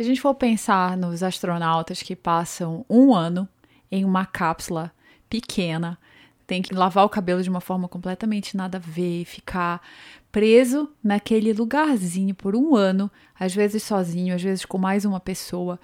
Se 0.00 0.02
a 0.02 0.06
gente 0.06 0.22
for 0.22 0.34
pensar 0.34 0.96
nos 0.96 1.22
astronautas 1.22 2.02
que 2.02 2.16
passam 2.16 2.86
um 2.88 3.14
ano 3.14 3.46
em 3.92 4.02
uma 4.02 4.24
cápsula 4.24 4.90
pequena, 5.28 5.98
tem 6.46 6.62
que 6.62 6.72
lavar 6.72 7.04
o 7.04 7.08
cabelo 7.10 7.42
de 7.42 7.50
uma 7.50 7.60
forma 7.60 7.86
completamente 7.86 8.56
nada 8.56 8.78
a 8.78 8.80
ver, 8.80 9.26
ficar 9.26 9.86
preso 10.32 10.88
naquele 11.04 11.52
lugarzinho 11.52 12.34
por 12.34 12.56
um 12.56 12.74
ano, 12.74 13.10
às 13.38 13.54
vezes 13.54 13.82
sozinho, 13.82 14.34
às 14.34 14.42
vezes 14.42 14.64
com 14.64 14.78
mais 14.78 15.04
uma 15.04 15.20
pessoa. 15.20 15.78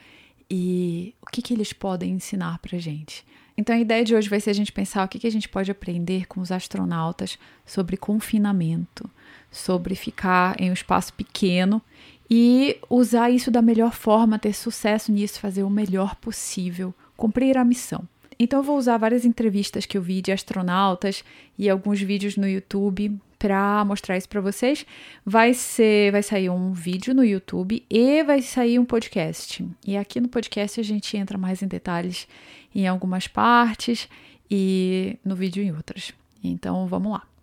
E 0.50 1.14
o 1.20 1.26
que, 1.26 1.42
que 1.42 1.52
eles 1.52 1.74
podem 1.74 2.12
ensinar 2.12 2.58
pra 2.60 2.78
gente? 2.78 3.22
Então 3.54 3.76
a 3.76 3.78
ideia 3.78 4.02
de 4.02 4.14
hoje 4.14 4.30
vai 4.30 4.40
ser 4.40 4.48
a 4.48 4.54
gente 4.54 4.72
pensar 4.72 5.04
o 5.04 5.08
que, 5.08 5.18
que 5.18 5.26
a 5.26 5.32
gente 5.32 5.46
pode 5.46 5.70
aprender 5.70 6.26
com 6.26 6.40
os 6.40 6.50
astronautas 6.50 7.38
sobre 7.66 7.98
confinamento, 7.98 9.10
sobre 9.50 9.94
ficar 9.94 10.58
em 10.58 10.70
um 10.70 10.74
espaço 10.74 11.12
pequeno 11.12 11.82
e 12.30 12.78
usar 12.90 13.30
isso 13.30 13.50
da 13.50 13.62
melhor 13.62 13.92
forma, 13.92 14.38
ter 14.38 14.52
sucesso 14.52 15.12
nisso, 15.12 15.40
fazer 15.40 15.62
o 15.62 15.70
melhor 15.70 16.16
possível, 16.16 16.94
cumprir 17.16 17.56
a 17.56 17.64
missão. 17.64 18.06
Então 18.38 18.60
eu 18.60 18.62
vou 18.62 18.76
usar 18.76 18.98
várias 18.98 19.24
entrevistas 19.24 19.86
que 19.86 19.96
eu 19.96 20.02
vi 20.02 20.20
de 20.20 20.32
astronautas 20.32 21.24
e 21.58 21.70
alguns 21.70 22.00
vídeos 22.00 22.36
no 22.36 22.46
YouTube 22.46 23.18
para 23.38 23.84
mostrar 23.84 24.16
isso 24.16 24.28
para 24.28 24.40
vocês. 24.40 24.84
Vai 25.24 25.54
ser, 25.54 26.12
vai 26.12 26.22
sair 26.22 26.50
um 26.50 26.72
vídeo 26.72 27.14
no 27.14 27.24
YouTube 27.24 27.84
e 27.88 28.22
vai 28.24 28.42
sair 28.42 28.78
um 28.78 28.84
podcast. 28.84 29.66
E 29.86 29.96
aqui 29.96 30.20
no 30.20 30.28
podcast 30.28 30.78
a 30.80 30.84
gente 30.84 31.16
entra 31.16 31.38
mais 31.38 31.62
em 31.62 31.66
detalhes 31.66 32.28
em 32.74 32.86
algumas 32.86 33.26
partes 33.26 34.08
e 34.50 35.18
no 35.24 35.34
vídeo 35.34 35.62
em 35.62 35.72
outras. 35.72 36.12
Então 36.42 36.86
vamos 36.86 37.12
lá. 37.12 37.35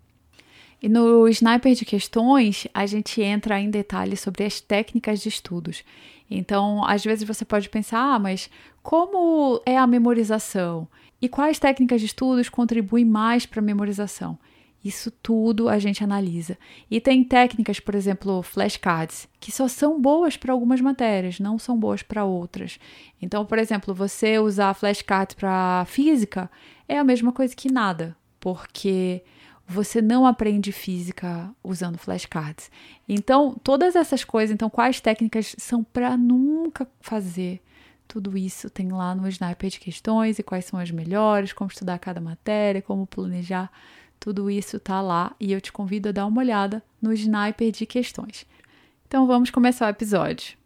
E 0.84 0.88
no 0.90 1.26
Sniper 1.28 1.72
de 1.74 1.82
Questões, 1.82 2.68
a 2.74 2.84
gente 2.84 3.22
entra 3.22 3.58
em 3.58 3.70
detalhes 3.70 4.20
sobre 4.20 4.44
as 4.44 4.60
técnicas 4.60 5.22
de 5.22 5.30
estudos. 5.30 5.82
Então, 6.30 6.84
às 6.84 7.02
vezes 7.02 7.26
você 7.26 7.42
pode 7.42 7.70
pensar, 7.70 8.00
ah, 8.00 8.18
mas 8.18 8.50
como 8.82 9.62
é 9.64 9.78
a 9.78 9.86
memorização? 9.86 10.86
E 11.22 11.26
quais 11.26 11.58
técnicas 11.58 12.02
de 12.02 12.06
estudos 12.08 12.50
contribuem 12.50 13.02
mais 13.02 13.46
para 13.46 13.60
a 13.60 13.64
memorização? 13.64 14.38
Isso 14.84 15.10
tudo 15.10 15.70
a 15.70 15.78
gente 15.78 16.04
analisa. 16.04 16.58
E 16.90 17.00
tem 17.00 17.24
técnicas, 17.24 17.80
por 17.80 17.94
exemplo, 17.94 18.42
flashcards, 18.42 19.26
que 19.40 19.50
só 19.50 19.66
são 19.66 19.98
boas 19.98 20.36
para 20.36 20.52
algumas 20.52 20.82
matérias, 20.82 21.40
não 21.40 21.58
são 21.58 21.78
boas 21.78 22.02
para 22.02 22.26
outras. 22.26 22.78
Então, 23.22 23.46
por 23.46 23.58
exemplo, 23.58 23.94
você 23.94 24.38
usar 24.38 24.74
flashcards 24.74 25.34
para 25.34 25.86
física 25.86 26.50
é 26.86 26.98
a 26.98 27.04
mesma 27.04 27.32
coisa 27.32 27.56
que 27.56 27.72
nada, 27.72 28.14
porque 28.38 29.22
você 29.66 30.02
não 30.02 30.26
aprende 30.26 30.72
física 30.72 31.50
usando 31.62 31.98
flashcards. 31.98 32.70
Então, 33.08 33.56
todas 33.62 33.96
essas 33.96 34.24
coisas, 34.24 34.52
então 34.52 34.68
quais 34.68 35.00
técnicas 35.00 35.54
são 35.58 35.82
para 35.82 36.16
nunca 36.16 36.86
fazer? 37.00 37.62
Tudo 38.06 38.36
isso 38.36 38.68
tem 38.68 38.92
lá 38.92 39.14
no 39.14 39.26
Sniper 39.28 39.70
de 39.70 39.80
questões 39.80 40.38
e 40.38 40.42
quais 40.42 40.66
são 40.66 40.78
as 40.78 40.90
melhores, 40.90 41.52
como 41.52 41.70
estudar 41.70 41.98
cada 41.98 42.20
matéria, 42.20 42.82
como 42.82 43.06
planejar 43.06 43.70
tudo 44.24 44.50
isso 44.50 44.80
tá 44.80 45.02
lá 45.02 45.36
e 45.38 45.52
eu 45.52 45.60
te 45.60 45.70
convido 45.70 46.08
a 46.08 46.12
dar 46.12 46.24
uma 46.24 46.40
olhada 46.40 46.82
no 47.00 47.12
Sniper 47.12 47.70
de 47.70 47.84
questões. 47.84 48.46
Então 49.06 49.26
vamos 49.26 49.50
começar 49.50 49.86
o 49.86 49.90
episódio. 49.90 50.63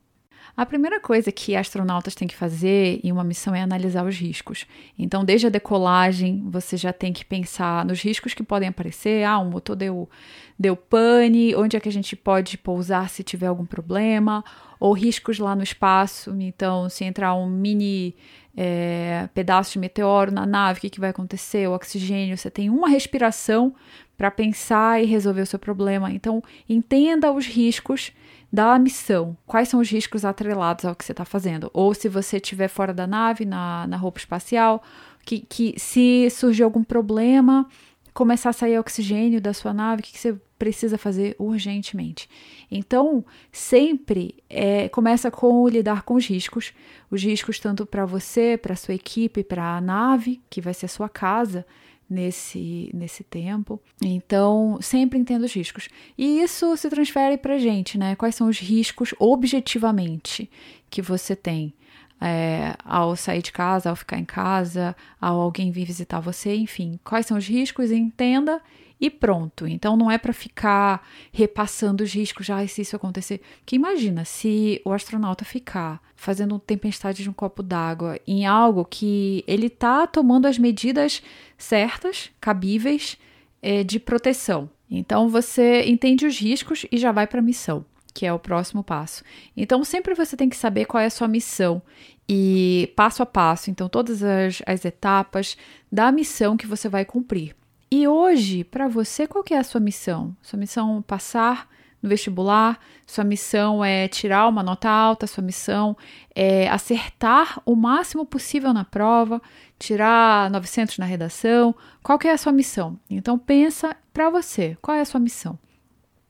A 0.58 0.66
primeira 0.66 0.98
coisa 0.98 1.30
que 1.30 1.54
astronautas 1.54 2.16
têm 2.16 2.26
que 2.26 2.34
fazer 2.34 2.98
em 3.04 3.12
uma 3.12 3.22
missão 3.22 3.54
é 3.54 3.62
analisar 3.62 4.04
os 4.04 4.18
riscos. 4.18 4.66
Então, 4.98 5.24
desde 5.24 5.46
a 5.46 5.50
decolagem, 5.50 6.42
você 6.50 6.76
já 6.76 6.92
tem 6.92 7.12
que 7.12 7.24
pensar 7.24 7.84
nos 7.84 8.02
riscos 8.02 8.34
que 8.34 8.42
podem 8.42 8.68
aparecer. 8.68 9.22
Ah, 9.22 9.38
o 9.38 9.44
motor 9.44 9.76
deu, 9.76 10.10
deu 10.58 10.74
pane, 10.74 11.54
onde 11.54 11.76
é 11.76 11.80
que 11.80 11.88
a 11.88 11.92
gente 11.92 12.16
pode 12.16 12.58
pousar 12.58 13.08
se 13.08 13.22
tiver 13.22 13.46
algum 13.46 13.64
problema, 13.64 14.44
ou 14.80 14.92
riscos 14.92 15.38
lá 15.38 15.54
no 15.54 15.62
espaço. 15.62 16.34
Então, 16.40 16.88
se 16.88 17.04
entrar 17.04 17.36
um 17.36 17.48
mini 17.48 18.16
é, 18.56 19.28
pedaço 19.32 19.74
de 19.74 19.78
meteoro 19.78 20.32
na 20.32 20.44
nave, 20.44 20.78
o 20.78 20.80
que, 20.80 20.90
que 20.90 20.98
vai 20.98 21.10
acontecer? 21.10 21.68
O 21.68 21.72
oxigênio, 21.72 22.36
você 22.36 22.50
tem 22.50 22.68
uma 22.68 22.88
respiração 22.88 23.72
para 24.16 24.28
pensar 24.28 25.00
e 25.00 25.06
resolver 25.06 25.42
o 25.42 25.46
seu 25.46 25.60
problema. 25.60 26.10
Então, 26.10 26.42
entenda 26.68 27.30
os 27.30 27.46
riscos 27.46 28.10
da 28.52 28.78
missão. 28.78 29.36
Quais 29.46 29.68
são 29.68 29.80
os 29.80 29.90
riscos 29.90 30.24
atrelados 30.24 30.84
ao 30.84 30.94
que 30.94 31.04
você 31.04 31.12
está 31.12 31.24
fazendo? 31.24 31.70
Ou 31.72 31.94
se 31.94 32.08
você 32.08 32.36
estiver 32.36 32.68
fora 32.68 32.94
da 32.94 33.06
nave, 33.06 33.44
na, 33.44 33.86
na 33.86 33.96
roupa 33.96 34.18
espacial, 34.18 34.82
que, 35.24 35.40
que 35.40 35.74
se 35.78 36.28
surgir 36.30 36.62
algum 36.62 36.82
problema, 36.82 37.68
começar 38.14 38.50
a 38.50 38.54
sair 38.54 38.78
oxigênio 38.78 39.40
da 39.40 39.52
sua 39.52 39.74
nave, 39.74 40.00
o 40.00 40.04
que, 40.04 40.12
que 40.12 40.18
você 40.18 40.34
precisa 40.58 40.98
fazer 40.98 41.36
urgentemente. 41.38 42.28
Então, 42.70 43.24
sempre 43.52 44.34
é, 44.50 44.88
começa 44.88 45.30
com 45.30 45.68
lidar 45.68 46.02
com 46.02 46.14
os 46.14 46.26
riscos, 46.26 46.72
os 47.10 47.22
riscos 47.22 47.60
tanto 47.60 47.86
para 47.86 48.04
você, 48.04 48.56
para 48.56 48.74
sua 48.74 48.94
equipe, 48.94 49.44
para 49.44 49.76
a 49.76 49.80
nave, 49.80 50.40
que 50.50 50.60
vai 50.60 50.74
ser 50.74 50.86
a 50.86 50.88
sua 50.88 51.08
casa 51.08 51.64
nesse, 52.08 52.90
nesse 52.94 53.22
tempo. 53.22 53.80
Então, 54.02 54.78
sempre 54.80 55.18
entenda 55.18 55.44
os 55.44 55.52
riscos. 55.52 55.88
E 56.16 56.40
isso 56.40 56.76
se 56.76 56.88
transfere 56.88 57.36
para 57.36 57.58
gente, 57.58 57.98
né? 57.98 58.16
Quais 58.16 58.34
são 58.34 58.48
os 58.48 58.58
riscos 58.58 59.14
objetivamente 59.18 60.50
que 60.88 61.02
você 61.02 61.36
tem? 61.36 61.74
É, 62.20 62.74
ao 62.84 63.14
sair 63.14 63.42
de 63.42 63.52
casa, 63.52 63.90
ao 63.90 63.94
ficar 63.94 64.18
em 64.18 64.24
casa, 64.24 64.96
ao 65.20 65.40
alguém 65.40 65.70
vir 65.70 65.84
visitar 65.84 66.18
você, 66.18 66.52
enfim, 66.56 66.98
quais 67.04 67.26
são 67.26 67.38
os 67.38 67.46
riscos, 67.46 67.92
entenda 67.92 68.60
e 69.00 69.08
pronto. 69.08 69.66
Então 69.66 69.96
não 69.96 70.10
é 70.10 70.18
para 70.18 70.32
ficar 70.32 71.06
repassando 71.32 72.02
os 72.02 72.12
riscos, 72.12 72.46
já 72.46 72.66
se 72.66 72.82
isso 72.82 72.96
acontecer. 72.96 73.40
Porque 73.60 73.76
imagina 73.76 74.24
se 74.24 74.80
o 74.84 74.92
astronauta 74.92 75.44
ficar 75.44 76.02
fazendo 76.16 76.58
tempestade 76.58 77.22
de 77.22 77.30
um 77.30 77.32
copo 77.32 77.62
d'água 77.62 78.18
em 78.26 78.46
algo 78.46 78.84
que 78.84 79.44
ele 79.46 79.70
tá 79.70 80.06
tomando 80.06 80.46
as 80.46 80.58
medidas 80.58 81.22
certas, 81.56 82.30
cabíveis 82.40 83.16
é, 83.62 83.84
de 83.84 84.00
proteção. 84.00 84.68
Então 84.90 85.28
você 85.28 85.84
entende 85.84 86.26
os 86.26 86.38
riscos 86.38 86.86
e 86.90 86.96
já 86.96 87.12
vai 87.12 87.26
para 87.26 87.40
a 87.40 87.42
missão, 87.42 87.84
que 88.14 88.26
é 88.26 88.32
o 88.32 88.38
próximo 88.38 88.82
passo. 88.82 89.22
Então 89.56 89.84
sempre 89.84 90.14
você 90.14 90.36
tem 90.36 90.48
que 90.48 90.56
saber 90.56 90.86
qual 90.86 91.00
é 91.00 91.06
a 91.06 91.10
sua 91.10 91.28
missão 91.28 91.82
e 92.28 92.92
passo 92.96 93.22
a 93.22 93.26
passo, 93.26 93.70
então 93.70 93.88
todas 93.88 94.22
as, 94.22 94.60
as 94.66 94.84
etapas 94.84 95.56
da 95.90 96.10
missão 96.12 96.56
que 96.56 96.66
você 96.66 96.88
vai 96.88 97.04
cumprir. 97.04 97.57
E 97.90 98.06
hoje, 98.06 98.64
para 98.64 98.86
você, 98.86 99.26
qual 99.26 99.42
que 99.42 99.54
é 99.54 99.58
a 99.58 99.64
sua 99.64 99.80
missão? 99.80 100.36
Sua 100.42 100.58
missão 100.58 100.98
é 100.98 101.02
passar 101.02 101.68
no 102.02 102.08
vestibular, 102.08 102.78
sua 103.06 103.24
missão 103.24 103.84
é 103.84 104.06
tirar 104.08 104.46
uma 104.46 104.62
nota 104.62 104.88
alta, 104.88 105.26
sua 105.26 105.42
missão 105.42 105.96
é 106.34 106.68
acertar 106.68 107.60
o 107.64 107.74
máximo 107.74 108.24
possível 108.24 108.72
na 108.72 108.84
prova, 108.84 109.42
tirar 109.78 110.50
900 110.50 110.98
na 110.98 111.06
redação. 111.06 111.74
Qual 112.02 112.18
que 112.18 112.28
é 112.28 112.32
a 112.32 112.38
sua 112.38 112.52
missão? 112.52 112.98
Então 113.08 113.38
pensa 113.38 113.96
para 114.12 114.30
você, 114.30 114.76
qual 114.82 114.96
é 114.96 115.00
a 115.00 115.06
sua 115.06 115.18
missão? 115.18 115.58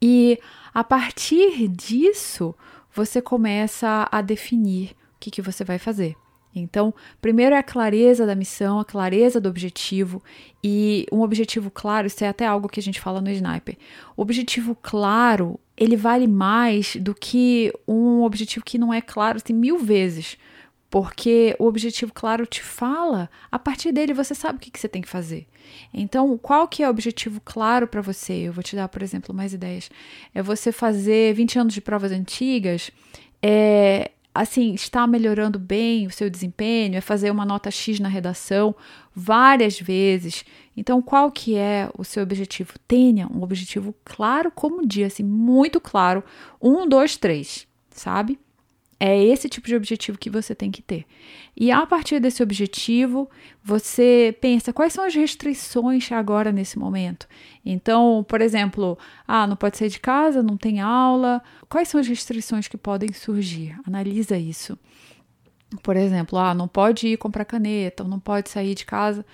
E 0.01 0.39
a 0.73 0.85
partir 0.85 1.67
disso, 1.69 2.55
você 2.95 3.21
começa 3.21 4.09
a 4.11 4.23
definir 4.23 4.93
o 5.17 5.19
que, 5.19 5.31
que 5.31 5.43
você 5.43 5.65
vai 5.65 5.79
fazer. 5.79 6.17
Então, 6.55 6.95
primeiro 7.21 7.55
é 7.55 7.59
a 7.59 7.63
clareza 7.63 8.27
da 8.27 8.35
missão, 8.35 8.81
a 8.81 8.85
clareza 8.85 9.41
do 9.41 9.49
objetivo 9.49 10.23
e 10.63 11.07
um 11.13 11.21
objetivo 11.21 11.71
claro, 11.71 12.07
isso 12.07 12.25
é 12.25 12.29
até 12.29 12.47
algo 12.47 12.69
que 12.69 12.81
a 12.81 12.83
gente 12.83 13.01
fala 13.01 13.21
no 13.21 13.31
Sniper. 13.31 13.77
O 14.17 14.23
objetivo 14.23 14.77
claro, 14.81 15.59
ele 15.77 15.97
vale 15.97 16.27
mais 16.27 16.97
do 16.97 17.15
que 17.15 17.73
um 17.87 18.23
objetivo 18.23 18.65
que 18.65 18.79
não 18.79 18.93
é 18.93 19.01
claro, 19.01 19.41
tem 19.41 19.55
mil 19.55 19.79
vezes. 19.79 20.37
Porque 20.91 21.55
o 21.59 21.67
objetivo 21.67 22.13
claro 22.15 22.47
te 22.47 22.63
fala, 22.63 23.29
a 23.53 23.59
partir 23.59 23.93
dele 23.93 24.15
você 24.15 24.35
sabe 24.35 24.57
o 24.57 24.61
que, 24.61 24.71
que 24.71 24.81
você 24.81 24.89
tem 24.89 25.03
que 25.03 25.09
fazer. 25.09 25.47
Então, 25.93 26.37
qual 26.39 26.67
que 26.67 26.83
é 26.83 26.87
o 26.87 26.91
objetivo 26.91 27.43
claro 27.45 27.87
para 27.87 28.01
você? 28.01 28.33
Eu 28.33 28.55
vou 28.55 28.65
te 28.65 28.75
dar, 28.75 28.89
por 28.89 29.03
exemplo, 29.03 29.35
mais 29.35 29.53
ideias. 29.53 29.91
É 30.35 30.43
você 30.43 30.73
fazer 30.73 31.35
20 31.35 31.59
anos 31.59 31.75
de 31.75 31.83
provas 31.83 32.11
antigas, 32.11 32.91
é, 33.43 34.13
assim, 34.35 34.75
está 34.75 35.07
melhorando 35.07 35.59
bem 35.59 36.07
o 36.07 36.11
seu 36.11 36.31
desempenho, 36.31 36.97
é 36.97 37.01
fazer 37.01 37.31
uma 37.31 37.45
nota 37.45 37.71
X 37.71 37.99
na 37.99 38.09
redação 38.09 38.75
várias 39.15 39.81
vezes. 39.81 40.45
Então, 40.77 41.03
qual 41.03 41.31
que 41.31 41.57
é 41.57 41.91
o 41.97 42.05
seu 42.05 42.23
objetivo? 42.23 42.75
Tenha 42.87 43.27
um 43.27 43.43
objetivo 43.43 43.95
claro 44.05 44.51
como 44.51 44.87
dia, 44.87 45.07
assim, 45.07 45.25
muito 45.25 45.81
claro. 45.81 46.23
Um, 46.63 46.89
dois, 46.89 47.17
três, 47.17 47.67
sabe? 47.91 48.39
É 49.01 49.23
esse 49.23 49.49
tipo 49.49 49.69
de 49.69 49.77
objetivo 49.77 50.19
que 50.19 50.29
você 50.29 50.55
tem 50.55 50.73
que 50.73 50.83
ter. 50.83 51.07
E 51.57 51.71
a 51.71 51.87
partir 51.87 52.19
desse 52.19 52.43
objetivo, 52.43 53.31
você 53.63 54.37
pensa 54.41 54.73
quais 54.73 54.93
são 54.93 55.05
as 55.05 55.15
restrições 55.15 56.11
agora 56.11 56.51
nesse 56.51 56.79
momento. 56.79 57.29
Então, 57.65 58.25
por 58.29 58.41
exemplo, 58.41 58.99
ah, 59.27 59.47
não 59.47 59.55
pode 59.55 59.79
sair 59.79 59.89
de 59.89 60.01
casa, 60.01 60.43
não 60.43 60.57
tem 60.57 60.81
aula. 60.81 61.41
Quais 61.69 61.89
são 61.89 62.01
as 62.01 62.09
restrições 62.09 62.67
que 62.67 62.77
podem 62.77 63.13
surgir? 63.13 63.79
Analisa 63.87 64.37
isso. 64.37 64.77
Por 65.83 65.97
exemplo, 65.97 66.39
ah, 66.39 66.55
não 66.55 66.67
pode 66.67 67.09
ir 67.09 67.19
comprar 67.19 67.45
caneta, 67.45 68.03
não 68.03 68.19
pode 68.19 68.49
sair 68.51 68.75
de 68.75 68.85
casa. 68.85 69.25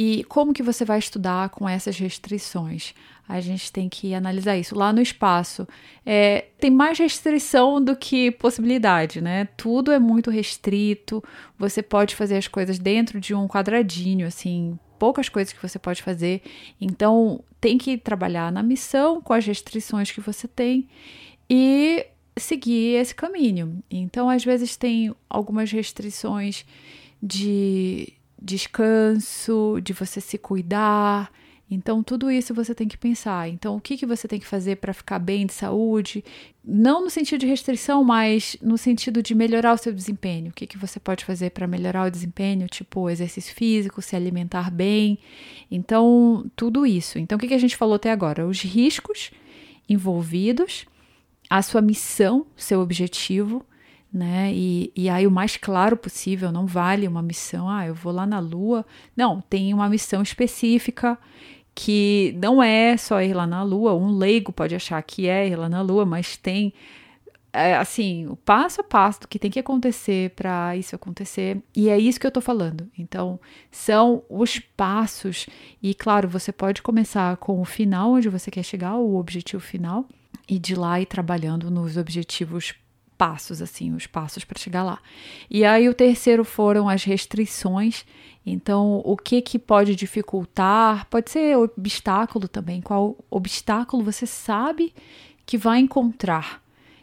E 0.00 0.22
como 0.28 0.52
que 0.54 0.62
você 0.62 0.84
vai 0.84 1.00
estudar 1.00 1.48
com 1.48 1.68
essas 1.68 1.98
restrições? 1.98 2.94
A 3.28 3.40
gente 3.40 3.72
tem 3.72 3.88
que 3.88 4.14
analisar 4.14 4.56
isso. 4.56 4.78
Lá 4.78 4.92
no 4.92 5.02
espaço, 5.02 5.66
é, 6.06 6.44
tem 6.60 6.70
mais 6.70 7.00
restrição 7.00 7.82
do 7.82 7.96
que 7.96 8.30
possibilidade, 8.30 9.20
né? 9.20 9.48
Tudo 9.56 9.90
é 9.90 9.98
muito 9.98 10.30
restrito. 10.30 11.20
Você 11.58 11.82
pode 11.82 12.14
fazer 12.14 12.36
as 12.36 12.46
coisas 12.46 12.78
dentro 12.78 13.18
de 13.18 13.34
um 13.34 13.48
quadradinho, 13.48 14.24
assim, 14.24 14.78
poucas 15.00 15.28
coisas 15.28 15.52
que 15.52 15.60
você 15.60 15.80
pode 15.80 16.00
fazer. 16.00 16.42
Então, 16.80 17.42
tem 17.60 17.76
que 17.76 17.98
trabalhar 17.98 18.52
na 18.52 18.62
missão 18.62 19.20
com 19.20 19.32
as 19.32 19.44
restrições 19.44 20.12
que 20.12 20.20
você 20.20 20.46
tem 20.46 20.88
e 21.50 22.06
seguir 22.36 23.00
esse 23.00 23.16
caminho. 23.16 23.82
Então, 23.90 24.30
às 24.30 24.44
vezes, 24.44 24.76
tem 24.76 25.12
algumas 25.28 25.72
restrições 25.72 26.64
de 27.20 28.12
descanso, 28.48 29.78
de 29.82 29.92
você 29.92 30.20
se 30.20 30.38
cuidar. 30.38 31.30
Então, 31.70 32.02
tudo 32.02 32.30
isso 32.30 32.54
você 32.54 32.74
tem 32.74 32.88
que 32.88 32.96
pensar. 32.96 33.46
Então, 33.48 33.76
o 33.76 33.80
que, 33.80 33.98
que 33.98 34.06
você 34.06 34.26
tem 34.26 34.40
que 34.40 34.46
fazer 34.46 34.76
para 34.76 34.94
ficar 34.94 35.18
bem 35.18 35.44
de 35.44 35.52
saúde? 35.52 36.24
Não 36.64 37.04
no 37.04 37.10
sentido 37.10 37.40
de 37.40 37.46
restrição, 37.46 38.02
mas 38.02 38.56
no 38.62 38.78
sentido 38.78 39.22
de 39.22 39.34
melhorar 39.34 39.74
o 39.74 39.76
seu 39.76 39.92
desempenho. 39.92 40.48
O 40.48 40.54
que, 40.54 40.66
que 40.66 40.78
você 40.78 40.98
pode 40.98 41.26
fazer 41.26 41.50
para 41.50 41.66
melhorar 41.66 42.06
o 42.06 42.10
desempenho? 42.10 42.66
Tipo, 42.68 43.10
exercício 43.10 43.54
físico, 43.54 44.00
se 44.00 44.16
alimentar 44.16 44.70
bem. 44.70 45.18
Então, 45.70 46.50
tudo 46.56 46.86
isso. 46.86 47.18
Então, 47.18 47.36
o 47.36 47.40
que, 47.40 47.48
que 47.48 47.54
a 47.54 47.58
gente 47.58 47.76
falou 47.76 47.96
até 47.96 48.10
agora? 48.10 48.46
Os 48.46 48.62
riscos 48.62 49.30
envolvidos, 49.86 50.86
a 51.50 51.60
sua 51.60 51.82
missão, 51.82 52.46
seu 52.56 52.80
objetivo 52.80 53.62
né? 54.12 54.52
E, 54.52 54.92
e 54.96 55.08
aí 55.08 55.26
o 55.26 55.30
mais 55.30 55.56
claro 55.56 55.96
possível, 55.96 56.50
não 56.50 56.66
vale 56.66 57.06
uma 57.06 57.22
missão, 57.22 57.68
ah, 57.68 57.86
eu 57.86 57.94
vou 57.94 58.12
lá 58.12 58.26
na 58.26 58.38
Lua. 58.38 58.84
Não, 59.16 59.40
tem 59.40 59.72
uma 59.74 59.88
missão 59.88 60.22
específica 60.22 61.18
que 61.74 62.36
não 62.42 62.62
é 62.62 62.96
só 62.96 63.22
ir 63.22 63.34
lá 63.34 63.46
na 63.46 63.62
Lua. 63.62 63.94
Um 63.94 64.10
leigo 64.10 64.52
pode 64.52 64.74
achar 64.74 65.00
que 65.02 65.28
é 65.28 65.48
ir 65.48 65.56
lá 65.56 65.68
na 65.68 65.80
Lua, 65.80 66.04
mas 66.04 66.36
tem 66.36 66.72
é, 67.52 67.76
assim, 67.76 68.26
o 68.26 68.36
passo 68.36 68.80
a 68.80 68.84
passo 68.84 69.22
do 69.22 69.28
que 69.28 69.38
tem 69.38 69.50
que 69.50 69.58
acontecer 69.58 70.30
para 70.30 70.76
isso 70.76 70.94
acontecer. 70.94 71.62
E 71.74 71.88
é 71.88 71.98
isso 71.98 72.20
que 72.20 72.26
eu 72.26 72.30
tô 72.30 72.40
falando. 72.40 72.88
Então, 72.98 73.40
são 73.70 74.22
os 74.28 74.58
passos. 74.58 75.46
E 75.82 75.94
claro, 75.94 76.28
você 76.28 76.52
pode 76.52 76.82
começar 76.82 77.36
com 77.38 77.60
o 77.60 77.64
final, 77.64 78.12
onde 78.12 78.28
você 78.28 78.50
quer 78.50 78.62
chegar, 78.62 78.96
o 78.96 79.16
objetivo 79.16 79.62
final, 79.62 80.06
e 80.48 80.58
de 80.58 80.74
lá 80.74 81.00
ir 81.00 81.06
trabalhando 81.06 81.70
nos 81.70 81.96
objetivos 81.96 82.74
passos, 83.18 83.60
assim, 83.60 83.92
os 83.92 84.06
passos 84.06 84.44
para 84.44 84.58
chegar 84.58 84.84
lá. 84.84 85.00
E 85.50 85.64
aí 85.64 85.88
o 85.88 85.94
terceiro 85.94 86.44
foram 86.44 86.88
as 86.88 87.02
restrições. 87.02 88.06
Então, 88.46 89.02
o 89.04 89.16
que 89.16 89.42
que 89.42 89.58
pode 89.58 89.94
dificultar? 89.94 91.06
Pode 91.10 91.30
ser 91.30 91.56
obstáculo 91.58 92.46
também. 92.48 92.80
Qual 92.80 93.16
obstáculo 93.28 94.04
você 94.04 94.24
sabe 94.24 94.94
que 95.44 95.58
vai 95.58 95.80
encontrar? 95.80 96.62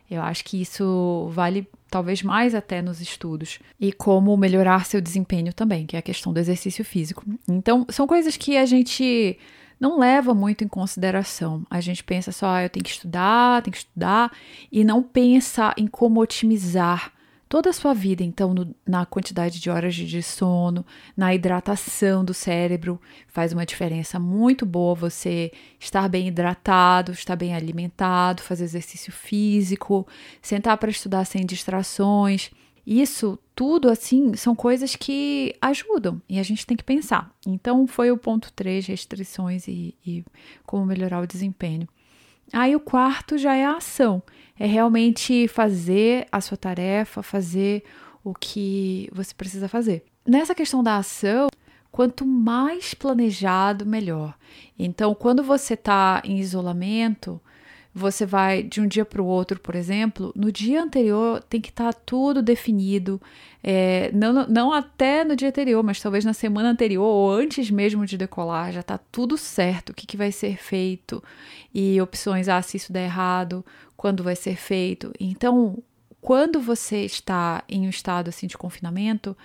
Eu 0.09 0.21
acho 0.21 0.43
que 0.45 0.61
isso 0.61 1.29
vale 1.33 1.67
talvez 1.89 2.23
mais 2.23 2.55
até 2.55 2.81
nos 2.81 3.01
estudos. 3.01 3.59
E 3.79 3.91
como 3.91 4.35
melhorar 4.37 4.85
seu 4.85 5.01
desempenho 5.01 5.53
também, 5.53 5.85
que 5.85 5.95
é 5.95 5.99
a 5.99 6.01
questão 6.01 6.31
do 6.31 6.39
exercício 6.39 6.83
físico. 6.85 7.23
Então, 7.47 7.85
são 7.89 8.07
coisas 8.07 8.37
que 8.37 8.57
a 8.57 8.65
gente 8.65 9.37
não 9.79 9.99
leva 9.99 10.33
muito 10.33 10.63
em 10.63 10.67
consideração. 10.67 11.65
A 11.69 11.81
gente 11.81 12.03
pensa 12.03 12.31
só, 12.31 12.47
ah, 12.47 12.63
eu 12.63 12.69
tenho 12.69 12.83
que 12.83 12.91
estudar, 12.91 13.61
tenho 13.61 13.73
que 13.73 13.79
estudar, 13.79 14.31
e 14.71 14.83
não 14.83 15.03
pensa 15.03 15.73
em 15.77 15.87
como 15.87 16.21
otimizar 16.21 17.13
toda 17.47 17.69
a 17.69 17.73
sua 17.73 17.93
vida, 17.93 18.23
então, 18.23 18.53
no, 18.53 18.75
na 18.85 19.05
quantidade 19.05 19.59
de 19.59 19.69
horas 19.69 19.95
de 19.95 20.23
sono, 20.23 20.85
na 21.15 21.33
hidratação 21.33 22.25
do 22.25 22.33
cérebro, 22.33 22.99
faz 23.27 23.53
uma 23.53 23.65
diferença 23.65 24.19
muito 24.19 24.65
boa 24.65 24.95
você 24.95 25.51
estar 25.79 26.09
bem 26.09 26.27
hidratado, 26.27 27.11
estar 27.11 27.35
bem 27.35 27.53
alimentado, 27.53 28.41
fazer 28.41 28.63
exercício 28.63 29.11
físico, 29.11 30.07
sentar 30.41 30.77
para 30.77 30.89
estudar 30.89 31.25
sem 31.25 31.45
distrações. 31.45 32.51
Isso 32.85 33.39
tudo, 33.55 33.89
assim, 33.89 34.35
são 34.35 34.55
coisas 34.55 34.95
que 34.95 35.55
ajudam 35.61 36.21
e 36.29 36.39
a 36.39 36.43
gente 36.43 36.65
tem 36.65 36.77
que 36.77 36.83
pensar. 36.83 37.33
Então, 37.45 37.87
foi 37.87 38.11
o 38.11 38.17
ponto 38.17 38.51
3, 38.53 38.85
restrições 38.85 39.67
e, 39.67 39.95
e 40.05 40.23
como 40.65 40.85
melhorar 40.85 41.21
o 41.21 41.27
desempenho. 41.27 41.87
Aí, 42.53 42.75
o 42.75 42.79
quarto 42.79 43.37
já 43.37 43.55
é 43.55 43.65
a 43.65 43.77
ação, 43.77 44.21
é 44.59 44.67
realmente 44.67 45.47
fazer 45.47 46.27
a 46.31 46.39
sua 46.39 46.57
tarefa, 46.57 47.23
fazer 47.23 47.83
o 48.23 48.33
que 48.33 49.09
você 49.11 49.33
precisa 49.33 49.67
fazer. 49.67 50.03
Nessa 50.25 50.53
questão 50.53 50.83
da 50.83 50.97
ação, 50.97 51.47
quanto 51.91 52.25
mais 52.25 52.93
planejado, 52.93 53.85
melhor. 53.85 54.35
Então, 54.77 55.15
quando 55.15 55.41
você 55.41 55.75
está 55.75 56.21
em 56.25 56.39
isolamento, 56.39 57.39
você 57.97 58.25
vai 58.25 58.61
de 58.61 58.81
um 58.81 58.87
dia 58.87 59.05
para 59.05 59.21
o 59.21 59.25
outro, 59.25 59.57
por 59.57 59.73
exemplo, 59.73 60.33
no 60.35 60.51
dia 60.51 60.83
anterior 60.83 61.41
tem 61.41 61.61
que 61.61 61.69
estar 61.69 61.93
tá 61.93 61.99
tudo 62.05 62.41
definido, 62.41 63.21
é, 63.63 64.11
não, 64.13 64.45
não 64.47 64.73
até 64.73 65.23
no 65.23 65.33
dia 65.33 65.47
anterior, 65.47 65.81
mas 65.81 66.01
talvez 66.01 66.25
na 66.25 66.33
semana 66.33 66.69
anterior 66.69 67.05
ou 67.05 67.31
antes 67.31 67.71
mesmo 67.71 68.05
de 68.05 68.17
decolar, 68.17 68.73
já 68.73 68.81
está 68.81 68.97
tudo 68.97 69.37
certo, 69.37 69.91
o 69.91 69.93
que, 69.93 70.05
que 70.05 70.17
vai 70.17 70.29
ser 70.29 70.57
feito 70.57 71.23
e 71.73 72.01
opções, 72.01 72.49
ah, 72.49 72.61
se 72.61 72.75
isso 72.75 72.91
der 72.91 73.05
errado, 73.05 73.65
quando 73.95 74.25
vai 74.25 74.35
ser 74.35 74.57
feito. 74.57 75.13
Então, 75.17 75.81
quando 76.19 76.59
você 76.59 77.05
está 77.05 77.63
em 77.69 77.87
um 77.87 77.89
estado 77.89 78.27
assim 78.27 78.45
de 78.45 78.57
confinamento, 78.57 79.37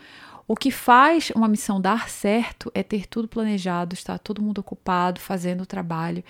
o 0.50 0.56
que 0.56 0.72
faz 0.72 1.30
uma 1.30 1.46
missão 1.46 1.80
dar 1.80 2.08
certo 2.08 2.72
é 2.74 2.82
ter 2.82 3.06
tudo 3.06 3.28
planejado, 3.28 3.94
estar 3.94 4.18
todo 4.18 4.42
mundo 4.42 4.58
ocupado, 4.58 5.20
fazendo 5.20 5.60
o 5.60 5.66
trabalho. 5.66 6.24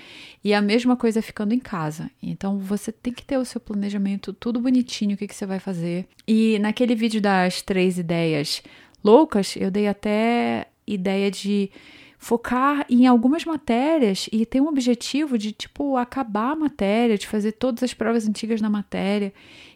E 0.44 0.52
a 0.52 0.60
mesma 0.60 0.94
coisa 0.94 1.22
ficando 1.22 1.54
em 1.54 1.58
casa. 1.58 2.10
Então 2.22 2.58
você 2.58 2.92
tem 2.92 3.14
que 3.14 3.24
ter 3.24 3.38
o 3.38 3.46
seu 3.46 3.58
planejamento 3.58 4.34
tudo 4.34 4.60
bonitinho, 4.60 5.14
o 5.14 5.16
que, 5.16 5.26
que 5.26 5.34
você 5.34 5.46
vai 5.46 5.58
fazer. 5.58 6.06
E 6.28 6.58
naquele 6.58 6.94
vídeo 6.94 7.18
das 7.18 7.62
três 7.62 7.96
ideias 7.96 8.62
loucas, 9.02 9.56
eu 9.56 9.70
dei 9.70 9.88
até 9.88 10.66
ideia 10.86 11.30
de 11.30 11.70
focar 12.18 12.84
em 12.90 13.06
algumas 13.06 13.46
matérias 13.46 14.28
e 14.30 14.44
ter 14.44 14.60
um 14.60 14.68
objetivo 14.68 15.38
de 15.38 15.52
tipo 15.52 15.96
acabar 15.96 16.50
a 16.50 16.56
matéria, 16.56 17.16
de 17.16 17.26
fazer 17.26 17.52
todas 17.52 17.82
as 17.82 17.94
provas 17.94 18.28
antigas 18.28 18.60
na 18.60 18.68
matéria 18.68 19.32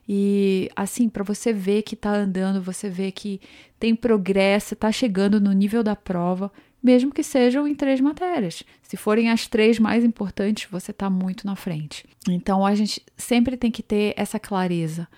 e 0.09 0.71
assim, 0.77 1.09
para 1.09 1.25
você 1.25 1.53
ver 1.53 1.83
que 1.83 1.97
tá 1.97 2.15
andando, 2.15 2.63
você 2.63 2.89
ver 2.89 3.13
que 3.13 3.41
tem 3.79 3.95
progresso, 3.95 4.77
tá 4.77 4.93
chegando 4.93 5.41
no 5.41 5.53
nível 5.53 5.83
da 5.83 5.97
prova, 5.97 6.53
mesmo 6.83 7.11
que 7.13 7.23
sejam 7.23 7.67
em 7.67 7.75
três 7.75 8.01
matérias. 8.01 8.63
Se 8.83 8.97
forem 8.97 9.31
as 9.31 9.47
três 9.47 9.79
mais 9.79 10.05
importantes, 10.05 10.69
você 10.71 10.93
tá 10.93 11.09
muito 11.09 11.47
na 11.47 11.57
frente. 11.57 12.05
Então 12.29 12.67
a 12.67 12.75
gente 12.75 13.03
sempre 13.17 13.57
tem 13.57 13.71
que 13.71 13.83
ter 13.83 14.13
essa 14.17 14.39
clareza 14.39 15.09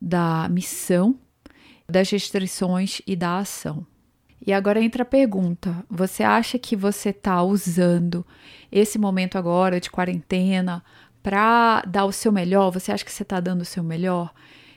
da 0.00 0.48
missão, 0.48 1.14
das 1.86 2.10
restrições 2.10 3.02
e 3.06 3.14
da 3.14 3.38
ação. 3.38 3.86
E 4.44 4.52
agora 4.52 4.82
entra 4.82 5.02
a 5.02 5.06
pergunta: 5.06 5.84
você 5.88 6.22
acha 6.22 6.58
que 6.58 6.74
você 6.74 7.10
está 7.10 7.42
usando 7.42 8.26
esse 8.70 8.98
momento 8.98 9.36
agora 9.36 9.78
de 9.78 9.90
quarentena 9.90 10.82
para 11.22 11.82
dar 11.82 12.04
o 12.04 12.12
seu 12.12 12.32
melhor? 12.32 12.70
Você 12.70 12.92
acha 12.92 13.04
que 13.04 13.12
você 13.12 13.22
está 13.22 13.40
dando 13.40 13.62
o 13.62 13.66
seu 13.66 13.82
melhor? 13.82 14.32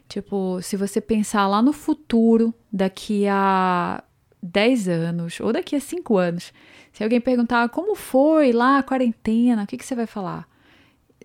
Tipo, 0.07 0.61
se 0.61 0.77
você 0.77 1.01
pensar 1.01 1.47
lá 1.47 1.61
no 1.61 1.73
futuro, 1.73 2.53
daqui 2.71 3.27
a 3.27 4.03
10 4.41 4.87
anos 4.87 5.39
ou 5.39 5.51
daqui 5.51 5.75
a 5.75 5.79
5 5.79 6.17
anos, 6.17 6.53
se 6.93 7.03
alguém 7.03 7.19
perguntar 7.19 7.67
como 7.69 7.95
foi 7.95 8.51
lá 8.51 8.77
a 8.77 8.83
quarentena, 8.83 9.63
o 9.63 9.67
que, 9.67 9.77
que 9.77 9.85
você 9.85 9.95
vai 9.95 10.05
falar? 10.05 10.47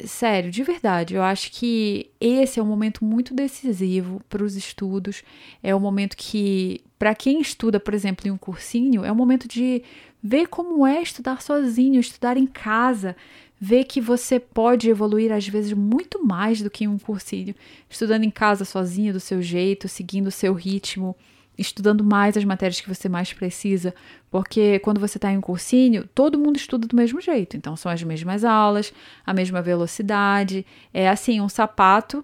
Sério, 0.05 0.51
de 0.51 0.63
verdade, 0.63 1.15
eu 1.15 1.23
acho 1.23 1.53
que 1.53 2.11
esse 2.19 2.59
é 2.59 2.63
um 2.63 2.67
momento 2.67 3.05
muito 3.05 3.35
decisivo 3.35 4.21
para 4.29 4.43
os 4.43 4.57
estudos. 4.57 5.23
É 5.63 5.75
um 5.75 5.81
momento 5.81 6.17
que, 6.17 6.83
para 7.01 7.15
quem 7.15 7.41
estuda, 7.41 7.81
por 7.81 7.95
exemplo, 7.95 8.29
em 8.29 8.31
um 8.31 8.37
cursinho, 8.37 9.03
é 9.03 9.11
um 9.11 9.15
momento 9.15 9.49
de 9.49 9.83
ver 10.23 10.49
como 10.49 10.87
é 10.87 11.01
estudar 11.01 11.41
sozinho, 11.41 11.99
estudar 11.99 12.37
em 12.37 12.47
casa, 12.47 13.17
ver 13.59 13.85
que 13.85 14.03
você 14.03 14.39
pode 14.39 14.91
evoluir 14.91 15.33
às 15.33 15.49
vezes 15.49 15.73
muito 15.73 16.23
mais 16.23 16.61
do 16.61 16.69
que 16.69 16.85
em 16.85 16.89
um 16.89 16.99
cursinho, 16.99 17.55
estudando 17.89 18.25
em 18.25 18.31
casa 18.31 18.67
sozinho, 18.67 19.15
do 19.15 19.19
seu 19.19 19.41
jeito, 19.41 19.89
seguindo 19.89 20.27
o 20.27 20.31
seu 20.31 20.53
ritmo, 20.53 21.17
estudando 21.57 22.05
mais 22.05 22.37
as 22.37 22.45
matérias 22.45 22.83
que 22.83 22.95
você 22.95 23.09
mais 23.09 23.33
precisa, 23.33 23.95
porque 24.31 24.79
quando 24.81 25.01
você 25.01 25.17
está 25.17 25.33
em 25.33 25.39
um 25.39 25.41
cursinho, 25.41 26.07
todo 26.15 26.39
mundo 26.39 26.59
estuda 26.59 26.87
do 26.87 26.95
mesmo 26.95 27.19
jeito, 27.19 27.57
então 27.57 27.77
são 27.77 27.91
as 27.91 28.03
mesmas 28.03 28.45
aulas, 28.45 28.93
a 29.25 29.33
mesma 29.33 29.63
velocidade, 29.63 30.67
é 30.93 31.09
assim, 31.09 31.41
um 31.41 31.49
sapato 31.49 32.23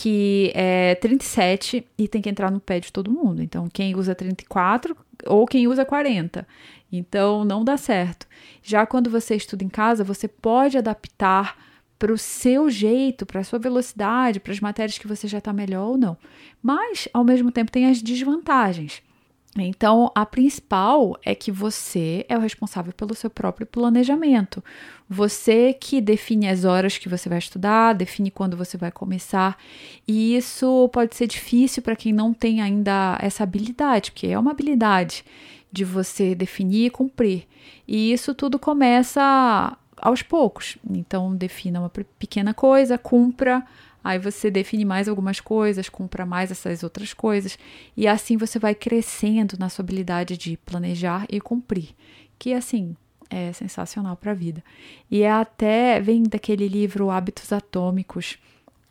que 0.00 0.52
é 0.54 0.94
37 0.94 1.84
e 1.98 2.06
tem 2.06 2.22
que 2.22 2.30
entrar 2.30 2.52
no 2.52 2.60
pé 2.60 2.78
de 2.78 2.92
todo 2.92 3.10
mundo. 3.10 3.42
Então, 3.42 3.68
quem 3.68 3.96
usa 3.96 4.14
34 4.14 4.96
ou 5.26 5.44
quem 5.44 5.66
usa 5.66 5.84
40. 5.84 6.46
Então, 6.92 7.44
não 7.44 7.64
dá 7.64 7.76
certo. 7.76 8.24
Já 8.62 8.86
quando 8.86 9.10
você 9.10 9.34
estuda 9.34 9.64
em 9.64 9.68
casa, 9.68 10.04
você 10.04 10.28
pode 10.28 10.78
adaptar 10.78 11.56
para 11.98 12.12
o 12.12 12.16
seu 12.16 12.70
jeito, 12.70 13.26
para 13.26 13.40
a 13.40 13.44
sua 13.44 13.58
velocidade, 13.58 14.38
para 14.38 14.52
as 14.52 14.60
matérias 14.60 14.98
que 14.98 15.08
você 15.08 15.26
já 15.26 15.38
está 15.38 15.52
melhor 15.52 15.88
ou 15.88 15.98
não. 15.98 16.16
Mas, 16.62 17.08
ao 17.12 17.24
mesmo 17.24 17.50
tempo, 17.50 17.72
tem 17.72 17.86
as 17.86 18.00
desvantagens. 18.00 19.02
Então, 19.56 20.12
a 20.14 20.26
principal 20.26 21.18
é 21.24 21.34
que 21.34 21.50
você 21.50 22.24
é 22.28 22.36
o 22.36 22.40
responsável 22.40 22.92
pelo 22.92 23.14
seu 23.14 23.30
próprio 23.30 23.66
planejamento. 23.66 24.62
Você 25.08 25.72
que 25.72 26.00
define 26.00 26.48
as 26.48 26.64
horas 26.64 26.98
que 26.98 27.08
você 27.08 27.28
vai 27.28 27.38
estudar, 27.38 27.94
define 27.94 28.30
quando 28.30 28.56
você 28.56 28.76
vai 28.76 28.92
começar. 28.92 29.56
E 30.06 30.36
isso 30.36 30.88
pode 30.92 31.16
ser 31.16 31.26
difícil 31.26 31.82
para 31.82 31.96
quem 31.96 32.12
não 32.12 32.34
tem 32.34 32.60
ainda 32.60 33.18
essa 33.20 33.42
habilidade, 33.42 34.12
porque 34.12 34.26
é 34.26 34.38
uma 34.38 34.50
habilidade 34.50 35.24
de 35.72 35.84
você 35.84 36.34
definir 36.34 36.86
e 36.86 36.90
cumprir. 36.90 37.46
E 37.86 38.12
isso 38.12 38.34
tudo 38.34 38.58
começa 38.58 39.76
aos 39.96 40.22
poucos. 40.22 40.78
Então, 40.88 41.34
defina 41.34 41.80
uma 41.80 41.90
pequena 42.18 42.52
coisa, 42.54 42.98
cumpra 42.98 43.64
Aí 44.08 44.18
você 44.18 44.50
define 44.50 44.86
mais 44.86 45.06
algumas 45.06 45.38
coisas, 45.38 45.90
cumpra 45.90 46.24
mais 46.24 46.50
essas 46.50 46.82
outras 46.82 47.12
coisas, 47.12 47.58
e 47.94 48.08
assim 48.08 48.38
você 48.38 48.58
vai 48.58 48.74
crescendo 48.74 49.58
na 49.58 49.68
sua 49.68 49.82
habilidade 49.82 50.34
de 50.38 50.56
planejar 50.56 51.26
e 51.28 51.38
cumprir, 51.38 51.90
que 52.38 52.54
assim 52.54 52.96
é 53.28 53.52
sensacional 53.52 54.16
para 54.16 54.30
a 54.30 54.34
vida. 54.34 54.64
E 55.10 55.20
é 55.20 55.30
até 55.30 56.00
vem 56.00 56.22
daquele 56.22 56.66
livro 56.66 57.10
Hábitos 57.10 57.52
Atômicos. 57.52 58.38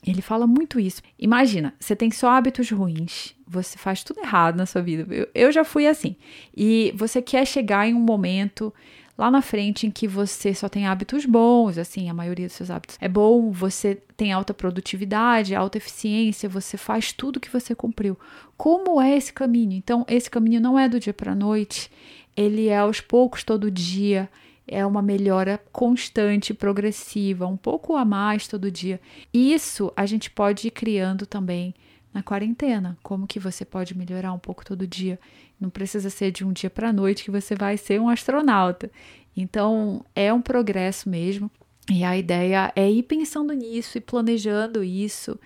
Ele 0.05 0.21
fala 0.21 0.45
muito 0.45 0.79
isso. 0.79 1.01
Imagina, 1.17 1.73
você 1.79 1.95
tem 1.95 2.11
só 2.11 2.29
hábitos 2.29 2.69
ruins, 2.69 3.33
você 3.47 3.75
faz 3.75 4.03
tudo 4.03 4.19
errado 4.19 4.55
na 4.55 4.67
sua 4.67 4.83
vida. 4.83 5.11
Eu, 5.11 5.27
eu 5.33 5.51
já 5.51 5.63
fui 5.63 5.87
assim. 5.87 6.15
E 6.55 6.93
você 6.95 7.23
quer 7.23 7.43
chegar 7.47 7.87
em 7.87 7.95
um 7.95 7.99
momento 7.99 8.71
lá 9.17 9.31
na 9.31 9.41
frente 9.41 9.87
em 9.87 9.91
que 9.91 10.07
você 10.07 10.53
só 10.53 10.69
tem 10.69 10.85
hábitos 10.85 11.25
bons, 11.25 11.77
assim, 11.77 12.09
a 12.09 12.13
maioria 12.13 12.47
dos 12.47 12.55
seus 12.55 12.69
hábitos 12.69 12.97
é 13.01 13.07
bom, 13.07 13.51
você 13.51 13.95
tem 14.15 14.31
alta 14.31 14.53
produtividade, 14.53 15.55
alta 15.55 15.77
eficiência, 15.77 16.47
você 16.47 16.77
faz 16.77 17.11
tudo 17.11 17.39
que 17.39 17.49
você 17.49 17.73
cumpriu. 17.73 18.17
Como 18.55 19.01
é 19.01 19.17
esse 19.17 19.33
caminho? 19.33 19.73
Então, 19.73 20.05
esse 20.07 20.29
caminho 20.29 20.61
não 20.61 20.77
é 20.77 20.87
do 20.87 20.99
dia 20.99 21.13
para 21.13 21.31
a 21.31 21.35
noite, 21.35 21.89
ele 22.35 22.67
é 22.67 22.77
aos 22.77 23.01
poucos 23.01 23.43
todo 23.43 23.71
dia, 23.71 24.29
é 24.67 24.85
uma 24.85 25.01
melhora 25.01 25.59
constante, 25.71 26.53
progressiva, 26.53 27.47
um 27.47 27.57
pouco 27.57 27.95
a 27.95 28.03
mais 28.03 28.47
todo 28.47 28.69
dia. 28.69 28.99
Isso 29.33 29.91
a 29.95 30.05
gente 30.05 30.29
pode 30.29 30.67
ir 30.67 30.71
criando 30.71 31.25
também 31.25 31.73
na 32.13 32.21
quarentena. 32.21 32.97
Como 33.01 33.27
que 33.27 33.39
você 33.39 33.63
pode 33.63 33.97
melhorar 33.97 34.33
um 34.33 34.39
pouco 34.39 34.65
todo 34.65 34.85
dia? 34.85 35.19
Não 35.59 35.69
precisa 35.69 36.09
ser 36.09 36.31
de 36.31 36.45
um 36.45 36.53
dia 36.53 36.69
para 36.69 36.89
a 36.89 36.93
noite 36.93 37.23
que 37.23 37.31
você 37.31 37.55
vai 37.55 37.77
ser 37.77 37.99
um 37.99 38.09
astronauta. 38.09 38.91
Então, 39.35 40.03
é 40.15 40.31
um 40.31 40.41
progresso 40.41 41.09
mesmo. 41.09 41.49
E 41.89 42.03
a 42.03 42.17
ideia 42.17 42.71
é 42.75 42.89
ir 42.89 43.03
pensando 43.03 43.53
nisso 43.53 43.97
e 43.97 44.01
planejando 44.01 44.83
isso 44.83 45.39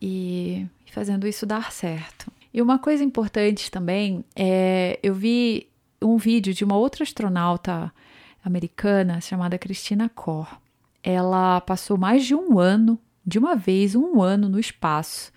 e 0.00 0.66
fazendo 0.92 1.26
isso 1.26 1.46
dar 1.46 1.72
certo. 1.72 2.30
E 2.52 2.60
uma 2.60 2.78
coisa 2.78 3.02
importante 3.02 3.70
também 3.70 4.24
é 4.34 4.98
eu 5.02 5.14
vi 5.14 5.68
um 6.00 6.16
vídeo 6.16 6.52
de 6.52 6.64
uma 6.64 6.76
outra 6.76 7.02
astronauta 7.02 7.92
americana 8.44 9.20
chamada 9.20 9.58
Christina 9.58 10.08
Kor. 10.08 10.60
Ela 11.02 11.60
passou 11.60 11.96
mais 11.96 12.24
de 12.24 12.34
um 12.34 12.58
ano, 12.58 12.98
de 13.24 13.38
uma 13.38 13.54
vez, 13.56 13.94
um 13.94 14.22
ano 14.22 14.48
no 14.48 14.58
espaço, 14.58 15.32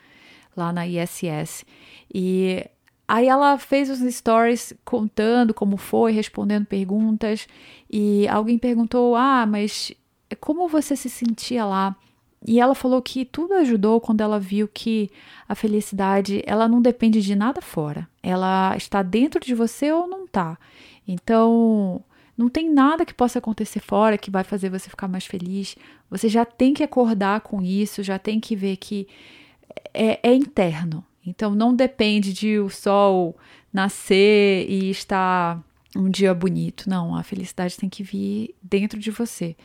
lá 0.56 0.74
na 0.74 0.88
ISS. 0.88 1.66
E 2.14 2.66
Aí 3.12 3.28
ela 3.28 3.58
fez 3.58 3.90
os 3.90 4.02
stories 4.14 4.72
contando 4.86 5.52
como 5.52 5.78
foi, 5.78 6.12
respondendo 6.12 6.68
perguntas, 6.68 7.48
e 7.90 8.28
alguém 8.28 8.60
perguntou: 8.60 9.16
"Ah, 9.16 9.48
mas 9.48 9.92
como 10.40 10.68
você 10.68 10.96
se 10.96 11.10
sentia 11.10 11.66
lá?" 11.66 11.96
E 12.46 12.60
ela 12.60 12.76
falou 12.76 13.02
que 13.02 13.26
tudo 13.26 13.56
ajudou 13.56 14.00
quando 14.00 14.22
ela 14.22 14.40
viu 14.40 14.68
que 14.68 15.10
a 15.48 15.56
felicidade, 15.56 16.44
ela 16.46 16.68
não 16.68 16.84
depende 16.84 17.20
de 17.20 17.36
nada 17.36 17.62
fora. 17.62 18.08
Ela 18.22 18.78
está 18.78 19.02
dentro 19.02 19.40
de 19.40 19.56
você 19.56 19.92
ou 19.92 20.08
não 20.08 20.26
está. 20.26 20.56
Então, 21.08 22.04
não 22.38 22.48
tem 22.48 22.72
nada 22.72 23.06
que 23.08 23.14
possa 23.14 23.40
acontecer 23.40 23.80
fora 23.80 24.20
que 24.20 24.30
vai 24.30 24.44
fazer 24.44 24.70
você 24.70 24.88
ficar 24.88 25.08
mais 25.08 25.26
feliz. 25.26 25.76
Você 26.12 26.30
já 26.30 26.46
tem 26.46 26.76
que 26.76 26.84
acordar 26.84 27.42
com 27.42 27.60
isso, 27.60 28.04
já 28.04 28.20
tem 28.20 28.40
que 28.40 28.56
ver 28.56 28.78
que 28.78 29.08
é, 29.94 30.20
é 30.22 30.34
interno. 30.36 31.04
Então 31.26 31.54
não 31.54 31.76
depende 31.76 32.34
de 32.34 32.60
o 32.60 32.70
sol 32.70 33.38
nascer 33.72 34.66
e 34.70 34.90
estar 34.90 35.64
um 35.96 36.10
dia 36.10 36.34
bonito. 36.34 36.90
Não, 36.90 37.16
a 37.16 37.24
felicidade 37.24 37.78
tem 37.78 37.90
que 37.90 38.04
vir 38.04 38.56
dentro 38.62 39.00
de 39.00 39.12
você. 39.12 39.56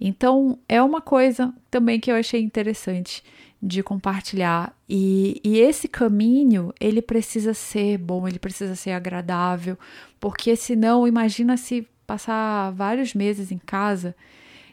Então 0.00 0.58
é 0.68 0.82
uma 0.82 1.00
coisa 1.00 1.52
também 1.70 1.98
que 1.98 2.10
eu 2.10 2.16
achei 2.16 2.40
interessante 2.40 3.22
de 3.62 3.82
compartilhar. 3.82 4.76
E, 4.88 5.40
e 5.44 5.58
esse 5.58 5.86
caminho 5.86 6.72
ele 6.80 7.00
precisa 7.00 7.54
ser 7.54 7.98
bom, 7.98 8.26
ele 8.26 8.38
precisa 8.38 8.74
ser 8.74 8.90
agradável, 8.90 9.78
porque 10.18 10.56
senão 10.56 11.06
imagina 11.06 11.56
se 11.56 11.86
passar 12.06 12.72
vários 12.72 13.14
meses 13.14 13.52
em 13.52 13.58
casa 13.58 14.14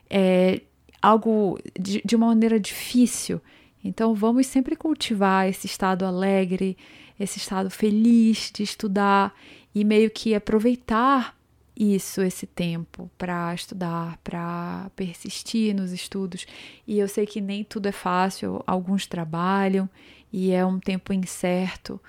é 0.10 0.62
algo 1.02 1.60
de, 1.80 2.02
de 2.04 2.16
uma 2.16 2.28
maneira 2.28 2.60
difícil 2.60 3.40
então 3.84 4.14
vamos 4.14 4.48
sempre 4.48 4.76
cultivar 4.76 5.48
esse 5.48 5.66
estado 5.66 6.06
alegre, 6.06 6.78
esse 7.20 7.38
estado 7.38 7.70
feliz 7.70 8.52
de 8.54 8.64
estudar 8.64 9.34
e 9.74 9.84
meio 9.84 10.10
que 10.10 10.36
aproveitar 10.36 11.38
isso, 11.76 12.22
esse 12.22 12.46
tempo 12.46 13.10
para 13.18 13.54
estudar, 13.54 14.18
para 14.22 14.92
persistir 14.98 15.74
nos 15.74 15.94
estudos. 15.94 16.46
E 16.86 17.00
eu 17.00 17.08
sei 17.08 17.26
que 17.26 17.40
nem 17.40 17.64
tudo 17.64 17.88
é 17.88 17.92
fácil, 17.92 18.62
alguns 18.68 19.08
trabalham 19.08 19.90
e 20.32 20.52
é 20.52 20.66
um 20.66 20.78
tempo 20.78 21.14
incerto, 21.14 22.00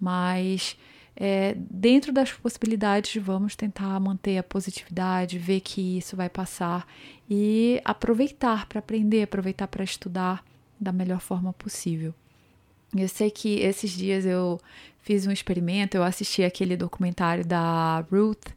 mas 0.00 0.76
é, 1.14 1.54
dentro 1.58 2.12
das 2.12 2.32
possibilidades, 2.32 3.22
vamos 3.22 3.54
tentar 3.54 4.00
manter 4.00 4.38
a 4.38 4.42
positividade, 4.42 5.38
ver 5.38 5.60
que 5.60 5.98
isso 5.98 6.16
vai 6.16 6.28
passar 6.28 6.86
e 7.28 7.80
aproveitar 7.84 8.66
para 8.66 8.80
aprender, 8.80 9.22
aproveitar 9.22 9.68
para 9.68 9.84
estudar 9.84 10.44
da 10.80 10.92
melhor 10.92 11.20
forma 11.20 11.52
possível. 11.52 12.14
Eu 12.96 13.08
sei 13.08 13.30
que 13.30 13.60
esses 13.60 13.90
dias 13.90 14.24
eu 14.24 14.60
fiz 15.00 15.26
um 15.26 15.30
experimento, 15.30 15.96
eu 15.96 16.02
assisti 16.02 16.42
aquele 16.42 16.76
documentário 16.76 17.44
da 17.46 18.04
Ruth 18.10 18.48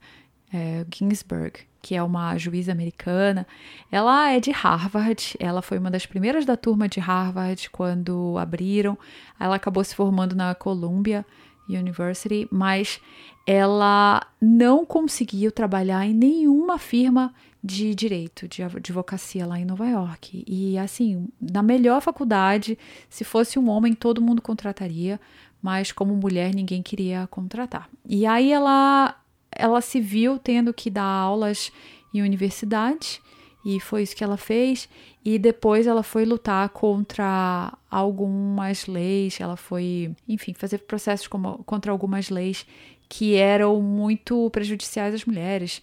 é, 0.52 0.86
Ginsburg, 0.94 1.60
que 1.82 1.96
é 1.96 2.02
uma 2.02 2.38
juíza 2.38 2.72
americana. 2.72 3.46
Ela 3.92 4.32
é 4.32 4.40
de 4.40 4.52
Harvard, 4.52 5.36
ela 5.40 5.62
foi 5.62 5.78
uma 5.78 5.92
das 5.92 6.06
primeiras 6.06 6.46
da 6.46 6.56
turma 6.56 6.88
de 6.88 7.00
Harvard 7.00 7.70
quando 7.70 8.38
abriram. 8.38 8.98
Ela 9.40 9.56
acabou 9.56 9.84
se 9.84 9.94
formando 9.94 10.36
na 10.36 10.56
Columbia 10.56 11.26
University, 11.68 12.48
mas 12.52 13.00
ela 13.46 14.26
não 14.42 14.86
conseguiu 14.86 15.52
trabalhar 15.52 16.06
em 16.06 16.14
nenhuma 16.14 16.80
firma 16.80 17.34
de 17.64 17.96
direito, 17.96 18.48
de 18.48 18.62
advocacia 18.62 19.46
lá 19.46 19.58
em 19.58 19.66
Nova 19.66 19.88
York. 19.88 20.44
E 20.46 20.78
assim, 20.78 21.28
na 21.40 21.64
melhor 21.64 22.02
faculdade, 22.02 22.78
se 23.10 23.24
fosse 23.24 23.58
um 23.58 23.70
homem, 23.70 23.94
todo 23.94 24.22
mundo 24.22 24.42
contrataria, 24.42 25.20
mas 25.62 25.92
como 25.92 26.14
mulher 26.16 26.54
ninguém 26.54 26.82
queria 26.82 27.26
contratar. 27.28 27.90
E 28.06 28.26
aí 28.26 28.52
ela 28.52 29.18
ela 29.56 29.82
se 29.82 30.02
viu 30.02 30.40
tendo 30.40 30.74
que 30.74 30.90
dar 30.90 31.04
aulas 31.04 31.72
em 32.14 32.22
universidade 32.24 33.22
e 33.64 33.80
foi 33.80 34.02
isso 34.04 34.16
que 34.16 34.24
ela 34.24 34.36
fez. 34.36 34.90
E 35.24 35.40
depois 35.40 35.88
ela 35.88 36.04
foi 36.04 36.26
lutar 36.26 36.68
contra 36.70 37.78
algumas 37.90 38.88
leis, 38.88 39.40
ela 39.40 39.56
foi, 39.56 40.14
enfim, 40.28 40.54
fazer 40.54 40.80
processos 40.80 41.28
como, 41.28 41.64
contra 41.64 41.92
algumas 41.92 42.30
leis 42.30 42.66
que 43.08 43.36
eram 43.36 43.82
muito 43.82 44.50
prejudiciais 44.50 45.14
às 45.14 45.24
mulheres. 45.24 45.82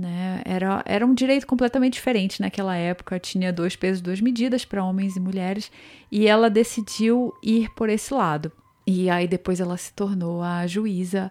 Né? 0.00 0.40
Era, 0.46 0.82
era 0.86 1.04
um 1.04 1.12
direito 1.12 1.46
completamente 1.46 1.94
diferente 1.94 2.40
naquela 2.40 2.74
época, 2.74 3.20
tinha 3.20 3.52
dois 3.52 3.76
pesos, 3.76 4.00
duas 4.00 4.18
medidas 4.18 4.64
para 4.64 4.82
homens 4.82 5.14
e 5.14 5.20
mulheres, 5.20 5.70
e 6.10 6.26
ela 6.26 6.48
decidiu 6.48 7.34
ir 7.42 7.68
por 7.74 7.90
esse 7.90 8.14
lado. 8.14 8.50
E 8.86 9.10
aí 9.10 9.28
depois 9.28 9.60
ela 9.60 9.76
se 9.76 9.92
tornou 9.92 10.42
a 10.42 10.66
juíza 10.66 11.30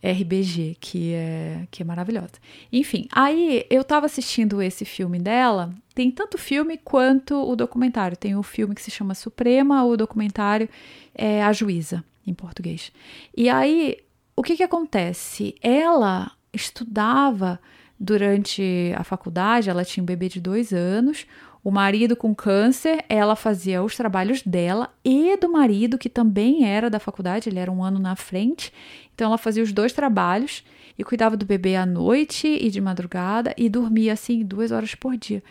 RBG, 0.00 0.76
que 0.80 1.12
é, 1.12 1.66
que 1.72 1.82
é 1.82 1.84
maravilhosa. 1.84 2.34
Enfim, 2.72 3.08
aí 3.10 3.66
eu 3.68 3.82
estava 3.82 4.06
assistindo 4.06 4.62
esse 4.62 4.84
filme 4.84 5.18
dela, 5.18 5.74
tem 5.92 6.08
tanto 6.08 6.38
filme 6.38 6.78
quanto 6.78 7.34
o 7.34 7.56
documentário. 7.56 8.16
Tem 8.16 8.36
o 8.36 8.44
filme 8.44 8.76
que 8.76 8.82
se 8.82 8.92
chama 8.92 9.12
Suprema, 9.12 9.84
o 9.84 9.96
documentário 9.96 10.68
é 11.12 11.42
A 11.42 11.52
Juíza, 11.52 12.04
em 12.24 12.32
português. 12.32 12.92
E 13.36 13.48
aí, 13.48 13.96
o 14.36 14.42
que 14.44 14.56
que 14.56 14.62
acontece? 14.62 15.56
Ela 15.60 16.30
estudava 16.52 17.60
Durante 18.00 18.92
a 18.96 19.02
faculdade, 19.02 19.68
ela 19.68 19.84
tinha 19.84 20.02
um 20.02 20.06
bebê 20.06 20.28
de 20.28 20.40
dois 20.40 20.72
anos, 20.72 21.26
o 21.64 21.70
marido 21.70 22.14
com 22.14 22.34
câncer, 22.34 23.04
ela 23.08 23.34
fazia 23.34 23.82
os 23.82 23.96
trabalhos 23.96 24.42
dela 24.42 24.90
e 25.04 25.36
do 25.36 25.50
marido, 25.50 25.98
que 25.98 26.08
também 26.08 26.64
era 26.64 26.88
da 26.88 27.00
faculdade, 27.00 27.48
ele 27.48 27.58
era 27.58 27.70
um 27.70 27.82
ano 27.82 27.98
na 27.98 28.14
frente. 28.14 28.72
Então, 29.12 29.26
ela 29.26 29.36
fazia 29.36 29.62
os 29.62 29.72
dois 29.72 29.92
trabalhos 29.92 30.64
e 30.96 31.02
cuidava 31.02 31.36
do 31.36 31.44
bebê 31.44 31.74
à 31.74 31.84
noite 31.84 32.46
e 32.46 32.70
de 32.70 32.80
madrugada 32.80 33.52
e 33.56 33.68
dormia 33.68 34.12
assim 34.12 34.44
duas 34.44 34.70
horas 34.70 34.94
por 34.94 35.16
dia. 35.16 35.42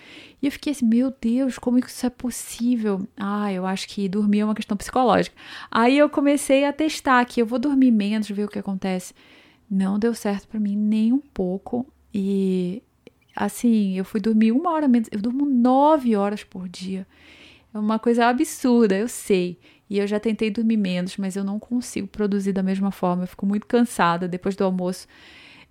E 0.42 0.46
eu 0.46 0.51
fiquei 0.51 0.72
assim, 0.72 0.86
meu 0.86 1.13
Deus, 1.22 1.58
como 1.58 1.77
isso 1.77 2.06
é 2.06 2.10
possível? 2.10 3.06
Ah, 3.18 3.51
eu 3.51 3.66
acho 3.66 3.88
que 3.89 4.08
dormir 4.08 4.39
é 4.39 4.46
uma 4.46 4.56
questão 4.56 4.77
psicológica. 4.77 5.36
Aí 5.70 5.98
eu 5.98 6.10
comecei 6.10 6.66
a 6.66 6.72
testar 6.72 7.24
que 7.25 7.42
eu 7.42 7.46
vou 7.46 7.60
dormir 7.60 7.92
menos, 7.92 8.30
ver 8.30 8.46
o 8.46 8.50
que 8.50 8.60
acontece. 8.60 9.13
Não 9.70 10.00
deu 10.00 10.13
certo 10.13 10.48
para 10.48 10.60
mim 10.60 10.75
nem 10.75 11.12
um 11.12 11.20
pouco. 11.20 11.86
E 12.14 12.82
assim, 13.36 13.98
eu 13.98 14.06
fui 14.06 14.20
dormir 14.20 14.52
uma 14.52 14.72
hora 14.72 14.88
menos. 14.88 15.08
Eu 15.12 15.20
durmo 15.22 15.46
nove 15.46 16.16
horas 16.16 16.44
por 16.44 16.68
dia. 16.68 17.06
É 17.74 17.78
uma 17.78 18.00
coisa 18.00 18.26
absurda, 18.26 18.96
eu 18.96 19.08
sei. 19.08 19.60
E 19.90 20.00
eu 20.00 20.08
já 20.08 20.20
tentei 20.20 20.50
dormir 20.50 20.78
menos, 20.78 21.18
mas 21.18 21.36
eu 21.36 21.44
não 21.44 21.60
consigo 21.60 22.08
produzir 22.08 22.52
da 22.52 22.64
mesma 22.64 22.92
forma. 22.92 23.24
Eu 23.24 23.28
fico 23.28 23.46
muito 23.46 23.66
cansada 23.66 24.28
depois 24.28 24.56
do 24.56 24.64
almoço. 24.64 25.08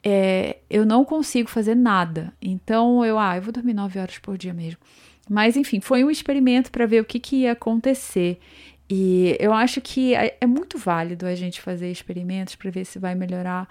É, 0.02 0.58
eu 0.70 0.86
não 0.86 1.04
consigo 1.04 1.48
fazer 1.48 1.74
nada. 1.74 2.32
Então 2.40 3.04
eu, 3.04 3.18
ah, 3.18 3.36
eu 3.36 3.42
vou 3.42 3.52
dormir 3.52 3.74
nove 3.74 3.98
horas 3.98 4.18
por 4.18 4.38
dia 4.38 4.54
mesmo. 4.54 4.80
Mas 5.28 5.56
enfim, 5.56 5.80
foi 5.80 6.04
um 6.04 6.10
experimento 6.10 6.70
para 6.70 6.86
ver 6.86 7.00
o 7.00 7.04
que, 7.04 7.18
que 7.18 7.36
ia 7.38 7.52
acontecer. 7.52 8.38
E 8.88 9.36
eu 9.40 9.52
acho 9.52 9.80
que 9.80 10.14
é, 10.14 10.36
é 10.40 10.46
muito 10.46 10.78
válido 10.78 11.26
a 11.26 11.34
gente 11.34 11.60
fazer 11.60 11.90
experimentos 11.90 12.54
para 12.54 12.70
ver 12.70 12.84
se 12.84 12.98
vai 12.98 13.16
melhorar 13.16 13.68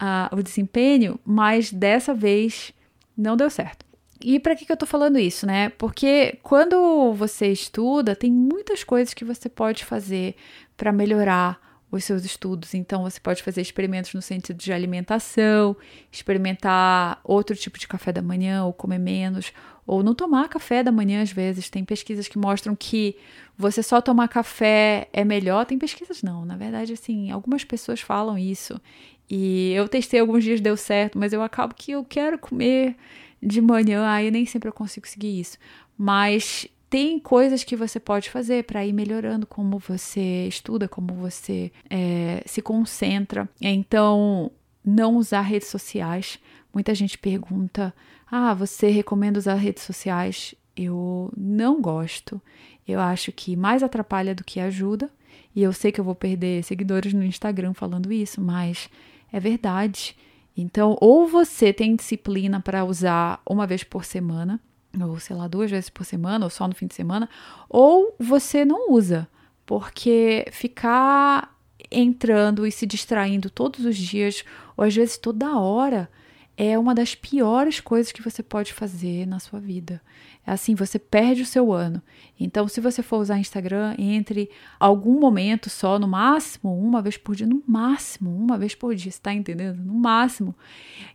uh, 0.00 0.34
o 0.36 0.42
desempenho, 0.42 1.18
mas 1.24 1.72
dessa 1.72 2.14
vez 2.14 2.72
não 3.16 3.36
deu 3.36 3.50
certo. 3.50 3.84
E 4.20 4.40
para 4.40 4.56
que, 4.56 4.64
que 4.64 4.72
eu 4.72 4.76
tô 4.76 4.86
falando 4.86 5.18
isso, 5.18 5.46
né? 5.46 5.68
Porque 5.70 6.38
quando 6.42 7.12
você 7.12 7.48
estuda, 7.48 8.16
tem 8.16 8.32
muitas 8.32 8.82
coisas 8.82 9.12
que 9.12 9.24
você 9.24 9.48
pode 9.48 9.84
fazer 9.84 10.34
para 10.76 10.90
melhorar 10.90 11.60
os 11.90 12.04
seus 12.04 12.24
estudos. 12.24 12.74
Então, 12.74 13.02
você 13.02 13.20
pode 13.20 13.42
fazer 13.42 13.60
experimentos 13.60 14.12
no 14.12 14.22
sentido 14.22 14.56
de 14.56 14.72
alimentação, 14.72 15.76
experimentar 16.10 17.20
outro 17.22 17.54
tipo 17.56 17.78
de 17.78 17.86
café 17.86 18.12
da 18.12 18.22
manhã, 18.22 18.64
ou 18.64 18.72
comer 18.72 18.98
menos, 18.98 19.52
ou 19.86 20.02
não 20.02 20.14
tomar 20.14 20.48
café 20.48 20.82
da 20.82 20.90
manhã 20.90 21.22
às 21.22 21.30
vezes. 21.30 21.70
Tem 21.70 21.84
pesquisas 21.84 22.26
que 22.28 22.38
mostram 22.38 22.74
que 22.74 23.16
você 23.56 23.82
só 23.82 24.00
tomar 24.00 24.28
café 24.28 25.08
é 25.12 25.24
melhor. 25.24 25.64
Tem 25.64 25.78
pesquisas 25.78 26.22
não, 26.22 26.44
na 26.44 26.56
verdade, 26.56 26.92
assim, 26.92 27.30
algumas 27.30 27.64
pessoas 27.64 28.00
falam 28.00 28.36
isso. 28.36 28.80
E 29.28 29.72
eu 29.72 29.88
testei 29.88 30.20
alguns 30.20 30.44
dias, 30.44 30.60
deu 30.60 30.76
certo, 30.76 31.18
mas 31.18 31.32
eu 31.32 31.42
acabo 31.42 31.74
que 31.74 31.92
eu 31.92 32.04
quero 32.04 32.38
comer 32.38 32.96
de 33.42 33.60
manhã, 33.60 34.06
aí 34.08 34.30
nem 34.30 34.46
sempre 34.46 34.68
eu 34.68 34.72
consigo 34.72 35.06
seguir 35.06 35.40
isso. 35.40 35.58
Mas 35.96 36.68
tem 36.88 37.18
coisas 37.18 37.64
que 37.64 37.76
você 37.76 37.98
pode 37.98 38.30
fazer 38.30 38.64
para 38.64 38.84
ir 38.86 38.92
melhorando 38.92 39.46
como 39.46 39.78
você 39.78 40.46
estuda, 40.46 40.88
como 40.88 41.14
você 41.14 41.72
é, 41.90 42.42
se 42.46 42.62
concentra. 42.62 43.48
Então, 43.60 44.50
não 44.84 45.16
usar 45.16 45.40
redes 45.40 45.68
sociais. 45.68 46.38
Muita 46.72 46.94
gente 46.94 47.18
pergunta: 47.18 47.94
ah, 48.30 48.54
você 48.54 48.88
recomenda 48.88 49.38
usar 49.38 49.54
redes 49.54 49.82
sociais? 49.82 50.54
Eu 50.76 51.32
não 51.36 51.80
gosto. 51.80 52.40
Eu 52.86 53.00
acho 53.00 53.32
que 53.32 53.56
mais 53.56 53.82
atrapalha 53.82 54.34
do 54.34 54.44
que 54.44 54.60
ajuda. 54.60 55.10
E 55.54 55.62
eu 55.62 55.72
sei 55.72 55.90
que 55.90 56.00
eu 56.00 56.04
vou 56.04 56.14
perder 56.14 56.62
seguidores 56.62 57.12
no 57.12 57.24
Instagram 57.24 57.72
falando 57.72 58.12
isso, 58.12 58.40
mas 58.40 58.88
é 59.32 59.40
verdade. 59.40 60.14
Então, 60.56 60.96
ou 61.00 61.26
você 61.26 61.72
tem 61.72 61.96
disciplina 61.96 62.60
para 62.60 62.84
usar 62.84 63.40
uma 63.44 63.66
vez 63.66 63.82
por 63.82 64.04
semana, 64.04 64.60
ou 65.02 65.18
sei 65.18 65.36
lá, 65.36 65.46
duas 65.46 65.70
vezes 65.70 65.90
por 65.90 66.04
semana, 66.04 66.46
ou 66.46 66.50
só 66.50 66.66
no 66.66 66.74
fim 66.74 66.86
de 66.86 66.94
semana, 66.94 67.28
ou 67.68 68.14
você 68.18 68.64
não 68.64 68.92
usa, 68.92 69.28
porque 69.64 70.46
ficar 70.50 71.54
entrando 71.90 72.66
e 72.66 72.72
se 72.72 72.86
distraindo 72.86 73.50
todos 73.50 73.84
os 73.84 73.96
dias, 73.96 74.44
ou 74.76 74.84
às 74.84 74.94
vezes 74.94 75.16
toda 75.16 75.58
hora, 75.58 76.08
é 76.56 76.78
uma 76.78 76.94
das 76.94 77.14
piores 77.14 77.80
coisas 77.80 78.10
que 78.10 78.22
você 78.22 78.42
pode 78.42 78.72
fazer 78.72 79.26
na 79.26 79.38
sua 79.38 79.60
vida. 79.60 80.00
É 80.46 80.52
assim, 80.52 80.74
você 80.74 80.98
perde 80.98 81.42
o 81.42 81.46
seu 81.46 81.70
ano. 81.72 82.02
Então, 82.40 82.66
se 82.66 82.80
você 82.80 83.02
for 83.02 83.18
usar 83.18 83.38
Instagram, 83.38 83.94
entre 83.98 84.48
algum 84.80 85.20
momento 85.20 85.68
só, 85.68 85.98
no 85.98 86.08
máximo, 86.08 86.78
uma 86.78 87.02
vez 87.02 87.18
por 87.18 87.36
dia, 87.36 87.46
no 87.46 87.62
máximo, 87.66 88.34
uma 88.34 88.56
vez 88.56 88.74
por 88.74 88.94
dia, 88.94 89.12
você 89.12 89.20
tá 89.20 89.34
entendendo? 89.34 89.78
No 89.82 89.94
máximo. 89.94 90.54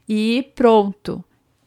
E 0.07 0.51
pronto. 0.53 1.23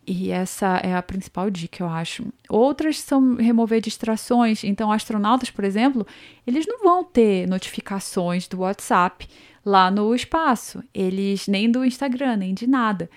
E 0.07 0.31
essa 0.31 0.77
é 0.79 0.95
a 0.95 1.03
principal 1.03 1.51
dica, 1.51 1.83
eu 1.83 1.89
acho. 1.89 2.27
Outras 2.49 3.01
são 3.01 3.37
remover 3.37 3.81
distrações. 3.81 4.63
Então, 4.63 4.93
astronautas, 4.93 5.51
por 5.51 5.65
exemplo, 5.65 6.07
eles 6.47 6.67
não 6.67 6.83
vão 6.83 7.03
ter 7.03 7.49
notificações 7.49 8.47
do 8.47 8.61
WhatsApp 8.61 9.27
lá 9.65 9.91
no 9.91 10.15
espaço, 10.15 10.85
eles 10.93 11.49
nem 11.49 11.71
do 11.71 11.85
Instagram, 11.85 12.37
nem 12.37 12.53
de 12.53 12.67
nada. 12.67 13.09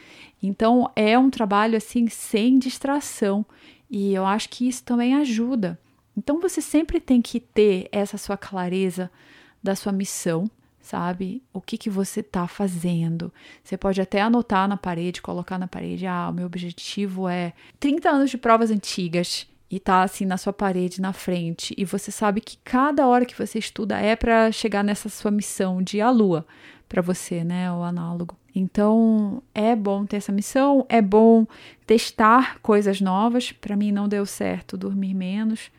Então, 0.42 0.90
é 0.96 1.20
um 1.20 1.30
trabalho 1.30 1.76
assim 1.76 2.08
sem 2.08 2.58
distração. 2.58 3.46
E 3.90 4.14
eu 4.14 4.26
acho 4.26 4.50
que 4.50 4.68
isso 4.68 4.84
também 4.84 5.16
ajuda. 5.16 5.78
Então 6.18 6.40
você 6.40 6.62
sempre 6.62 7.00
tem 7.00 7.22
que 7.22 7.40
ter 7.40 7.88
essa 7.92 8.18
sua 8.18 8.36
clareza 8.36 9.12
da 9.62 9.76
sua 9.76 9.92
missão, 9.92 10.50
sabe? 10.88 11.44
O 11.54 11.62
que 11.62 11.78
que 11.78 11.90
você 11.90 12.22
está 12.22 12.48
fazendo. 12.48 13.32
Você 13.64 13.78
pode 13.78 14.02
até 14.02 14.22
anotar 14.22 14.68
na 14.68 14.78
parede, 14.78 15.22
colocar 15.22 15.60
na 15.60 15.68
parede, 15.68 16.08
ah, 16.08 16.30
o 16.30 16.34
meu 16.34 16.46
objetivo 16.46 17.28
é 17.28 17.54
30 17.80 18.10
anos 18.10 18.30
de 18.30 18.38
provas 18.38 18.72
antigas 18.72 19.48
e 19.70 19.80
tá 19.80 20.04
assim 20.04 20.26
na 20.26 20.38
sua 20.38 20.54
parede 20.54 21.02
na 21.02 21.12
frente 21.12 21.76
e 21.78 21.84
você 21.84 22.10
sabe 22.10 22.40
que 22.40 22.58
cada 22.64 23.06
hora 23.06 23.26
que 23.26 23.38
você 23.38 23.60
estuda 23.60 24.00
é 24.00 24.16
para 24.16 24.50
chegar 24.52 24.82
nessa 24.84 25.10
sua 25.10 25.30
missão 25.30 25.82
de 25.82 26.00
a 26.00 26.10
lua 26.10 26.46
para 26.88 27.02
você, 27.02 27.44
né, 27.44 27.70
o 27.72 27.84
análogo. 27.84 28.38
Então, 28.56 29.44
é 29.54 29.76
bom 29.76 30.06
ter 30.06 30.18
essa 30.18 30.32
missão, 30.32 30.86
é 30.90 31.02
bom 31.02 31.46
testar 31.86 32.60
coisas 32.62 33.00
novas. 33.02 33.52
Para 33.52 33.76
mim 33.76 33.92
não 33.92 34.08
deu 34.08 34.26
certo 34.26 34.78
dormir 34.78 35.14
menos, 35.14 35.70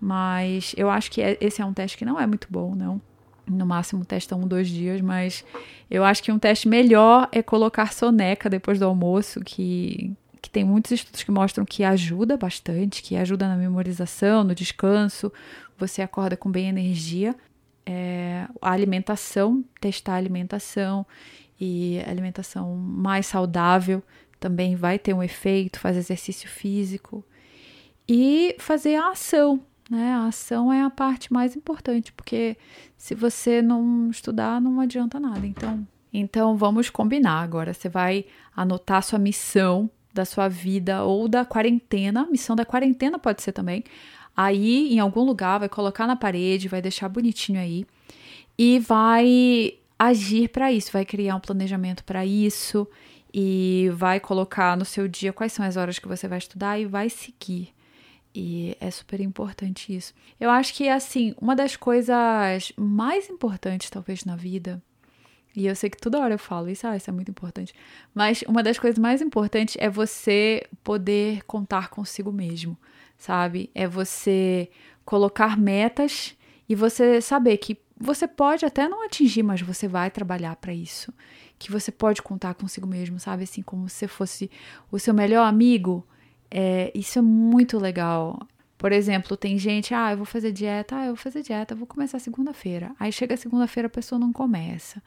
mas 0.00 0.74
eu 0.76 0.88
acho 0.88 1.10
que 1.10 1.20
é, 1.22 1.36
esse 1.40 1.60
é 1.60 1.64
um 1.64 1.72
teste 1.72 1.96
que 1.96 2.04
não 2.04 2.20
é 2.20 2.26
muito 2.26 2.46
bom, 2.50 2.74
não. 2.74 3.00
No 3.46 3.66
máximo 3.66 4.04
testa 4.04 4.36
um, 4.36 4.46
dois 4.46 4.68
dias, 4.68 5.00
mas 5.00 5.44
eu 5.90 6.04
acho 6.04 6.22
que 6.22 6.30
um 6.30 6.38
teste 6.38 6.68
melhor 6.68 7.28
é 7.32 7.42
colocar 7.42 7.92
soneca 7.92 8.48
depois 8.48 8.78
do 8.78 8.84
almoço, 8.84 9.40
que, 9.40 10.12
que 10.40 10.48
tem 10.48 10.64
muitos 10.64 10.92
estudos 10.92 11.22
que 11.22 11.30
mostram 11.30 11.64
que 11.64 11.82
ajuda 11.82 12.36
bastante, 12.36 13.02
que 13.02 13.16
ajuda 13.16 13.48
na 13.48 13.56
memorização, 13.56 14.44
no 14.44 14.54
descanso, 14.54 15.32
você 15.78 16.02
acorda 16.02 16.36
com 16.36 16.50
bem 16.50 16.68
energia. 16.68 17.34
É, 17.86 18.46
a 18.60 18.70
alimentação, 18.70 19.64
testar 19.80 20.14
a 20.14 20.16
alimentação 20.16 21.04
e 21.60 22.00
alimentação 22.06 22.76
mais 22.76 23.26
saudável 23.26 24.02
também 24.38 24.74
vai 24.74 24.98
ter 24.98 25.12
um 25.12 25.22
efeito, 25.22 25.78
fazer 25.78 25.98
exercício 25.98 26.48
físico 26.48 27.24
e 28.08 28.56
fazer 28.58 28.96
a 28.96 29.10
ação, 29.10 29.60
né? 29.90 30.12
A 30.12 30.26
ação 30.26 30.72
é 30.72 30.82
a 30.82 30.88
parte 30.88 31.32
mais 31.32 31.56
importante, 31.56 32.12
porque 32.12 32.56
se 32.96 33.14
você 33.14 33.60
não 33.60 34.08
estudar, 34.08 34.60
não 34.60 34.78
adianta 34.78 35.18
nada. 35.18 35.44
Então, 35.44 35.86
então 36.12 36.56
vamos 36.56 36.88
combinar 36.88 37.42
agora. 37.42 37.74
Você 37.74 37.88
vai 37.88 38.24
anotar 38.54 39.02
sua 39.02 39.18
missão 39.18 39.90
da 40.14 40.24
sua 40.24 40.48
vida 40.48 41.02
ou 41.02 41.26
da 41.28 41.44
quarentena, 41.44 42.26
missão 42.30 42.54
da 42.54 42.64
quarentena 42.64 43.18
pode 43.18 43.42
ser 43.42 43.52
também. 43.52 43.82
Aí, 44.36 44.94
em 44.94 45.00
algum 45.00 45.22
lugar, 45.22 45.58
vai 45.58 45.68
colocar 45.68 46.06
na 46.06 46.16
parede, 46.16 46.68
vai 46.68 46.80
deixar 46.80 47.08
bonitinho 47.08 47.60
aí 47.60 47.84
e 48.56 48.78
vai 48.78 49.74
agir 49.98 50.48
para 50.48 50.72
isso, 50.72 50.92
vai 50.92 51.04
criar 51.04 51.36
um 51.36 51.40
planejamento 51.40 52.04
para 52.04 52.24
isso 52.24 52.86
e 53.34 53.90
vai 53.94 54.18
colocar 54.20 54.76
no 54.76 54.84
seu 54.84 55.06
dia 55.06 55.32
quais 55.32 55.52
são 55.52 55.64
as 55.64 55.76
horas 55.76 55.98
que 55.98 56.08
você 56.08 56.26
vai 56.28 56.38
estudar 56.38 56.78
e 56.78 56.86
vai 56.86 57.10
seguir. 57.10 57.72
E 58.34 58.76
é 58.80 58.90
super 58.90 59.20
importante 59.20 59.94
isso. 59.94 60.14
Eu 60.38 60.50
acho 60.50 60.72
que, 60.74 60.88
assim, 60.88 61.34
uma 61.40 61.56
das 61.56 61.76
coisas 61.76 62.72
mais 62.76 63.28
importantes, 63.28 63.90
talvez, 63.90 64.24
na 64.24 64.36
vida, 64.36 64.82
e 65.54 65.66
eu 65.66 65.74
sei 65.74 65.90
que 65.90 65.96
toda 65.96 66.20
hora 66.20 66.34
eu 66.34 66.38
falo 66.38 66.68
isso, 66.68 66.86
ah, 66.86 66.96
isso 66.96 67.10
é 67.10 67.12
muito 67.12 67.30
importante, 67.30 67.74
mas 68.14 68.42
uma 68.42 68.62
das 68.62 68.78
coisas 68.78 68.98
mais 68.98 69.20
importantes 69.20 69.76
é 69.80 69.90
você 69.90 70.64
poder 70.84 71.42
contar 71.44 71.88
consigo 71.88 72.30
mesmo, 72.30 72.78
sabe? 73.18 73.68
É 73.74 73.86
você 73.86 74.70
colocar 75.04 75.58
metas 75.58 76.36
e 76.68 76.74
você 76.74 77.20
saber 77.20 77.56
que 77.56 77.76
você 77.98 78.26
pode 78.28 78.64
até 78.64 78.88
não 78.88 79.04
atingir, 79.04 79.42
mas 79.42 79.60
você 79.60 79.86
vai 79.88 80.10
trabalhar 80.10 80.56
para 80.56 80.72
isso. 80.72 81.12
Que 81.58 81.70
você 81.70 81.92
pode 81.92 82.22
contar 82.22 82.54
consigo 82.54 82.86
mesmo, 82.86 83.18
sabe? 83.18 83.42
Assim 83.42 83.60
como 83.60 83.88
se 83.88 84.08
fosse 84.08 84.50
o 84.90 84.98
seu 84.98 85.12
melhor 85.12 85.44
amigo. 85.44 86.06
É, 86.50 86.90
isso 86.94 87.18
é 87.18 87.22
muito 87.22 87.78
legal. 87.78 88.38
Por 88.80 88.92
exemplo, 88.92 89.36
tem 89.36 89.58
gente, 89.58 89.92
ah, 89.92 90.12
eu 90.12 90.16
vou 90.16 90.24
fazer 90.24 90.52
dieta, 90.52 90.96
ah, 90.96 91.02
eu 91.02 91.08
vou 91.08 91.16
fazer 91.16 91.42
dieta, 91.42 91.74
eu 91.74 91.78
vou 91.78 91.86
começar 91.86 92.18
segunda-feira. 92.18 92.92
Aí 92.98 93.12
chega 93.12 93.36
segunda-feira, 93.36 93.88
a 93.88 93.90
pessoa 93.90 94.18
não 94.18 94.32
começa. 94.32 95.02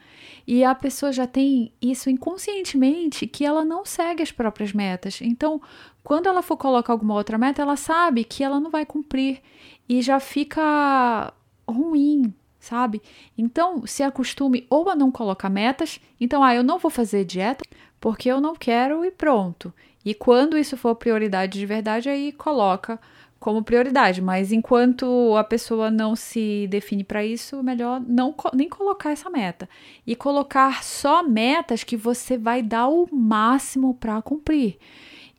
E 0.45 0.63
a 0.63 0.75
pessoa 0.75 1.11
já 1.11 1.25
tem 1.25 1.73
isso 1.81 2.07
inconscientemente 2.07 3.25
que 3.25 3.43
ela 3.43 3.65
não 3.65 3.83
segue 3.83 4.21
as 4.21 4.31
próprias 4.31 4.71
metas. 4.73 5.21
Então, 5.23 5.59
quando 6.03 6.27
ela 6.27 6.43
for 6.43 6.55
colocar 6.55 6.93
alguma 6.93 7.15
outra 7.15 7.35
meta, 7.35 7.63
ela 7.63 7.75
sabe 7.75 8.23
que 8.23 8.43
ela 8.43 8.59
não 8.59 8.69
vai 8.69 8.85
cumprir 8.85 9.41
e 9.89 10.03
já 10.03 10.19
fica 10.19 11.33
ruim, 11.67 12.31
sabe? 12.59 13.01
Então, 13.35 13.87
se 13.87 14.03
acostume 14.03 14.67
ou 14.69 14.87
a 14.87 14.95
não 14.95 15.09
colocar 15.11 15.49
metas, 15.49 15.99
então, 16.21 16.43
ah, 16.43 16.53
eu 16.53 16.61
não 16.61 16.77
vou 16.77 16.91
fazer 16.91 17.25
dieta 17.25 17.65
porque 17.99 18.29
eu 18.29 18.39
não 18.39 18.53
quero 18.53 19.03
e 19.03 19.09
pronto. 19.09 19.73
E 20.05 20.13
quando 20.13 20.57
isso 20.57 20.75
for 20.75 20.95
prioridade 20.95 21.59
de 21.59 21.65
verdade, 21.65 22.09
aí 22.09 22.31
coloca 22.31 22.99
como 23.39 23.61
prioridade, 23.61 24.21
mas 24.21 24.53
enquanto 24.53 25.35
a 25.35 25.43
pessoa 25.43 25.91
não 25.91 26.15
se 26.15 26.65
define 26.69 27.03
para 27.03 27.25
isso, 27.25 27.61
melhor 27.61 28.01
não 28.07 28.33
nem 28.53 28.69
colocar 28.69 29.11
essa 29.11 29.29
meta 29.29 29.67
e 30.07 30.15
colocar 30.15 30.81
só 30.81 31.21
metas 31.21 31.83
que 31.83 31.97
você 31.97 32.37
vai 32.37 32.63
dar 32.63 32.87
o 32.87 33.05
máximo 33.13 33.95
para 33.95 34.21
cumprir. 34.21 34.77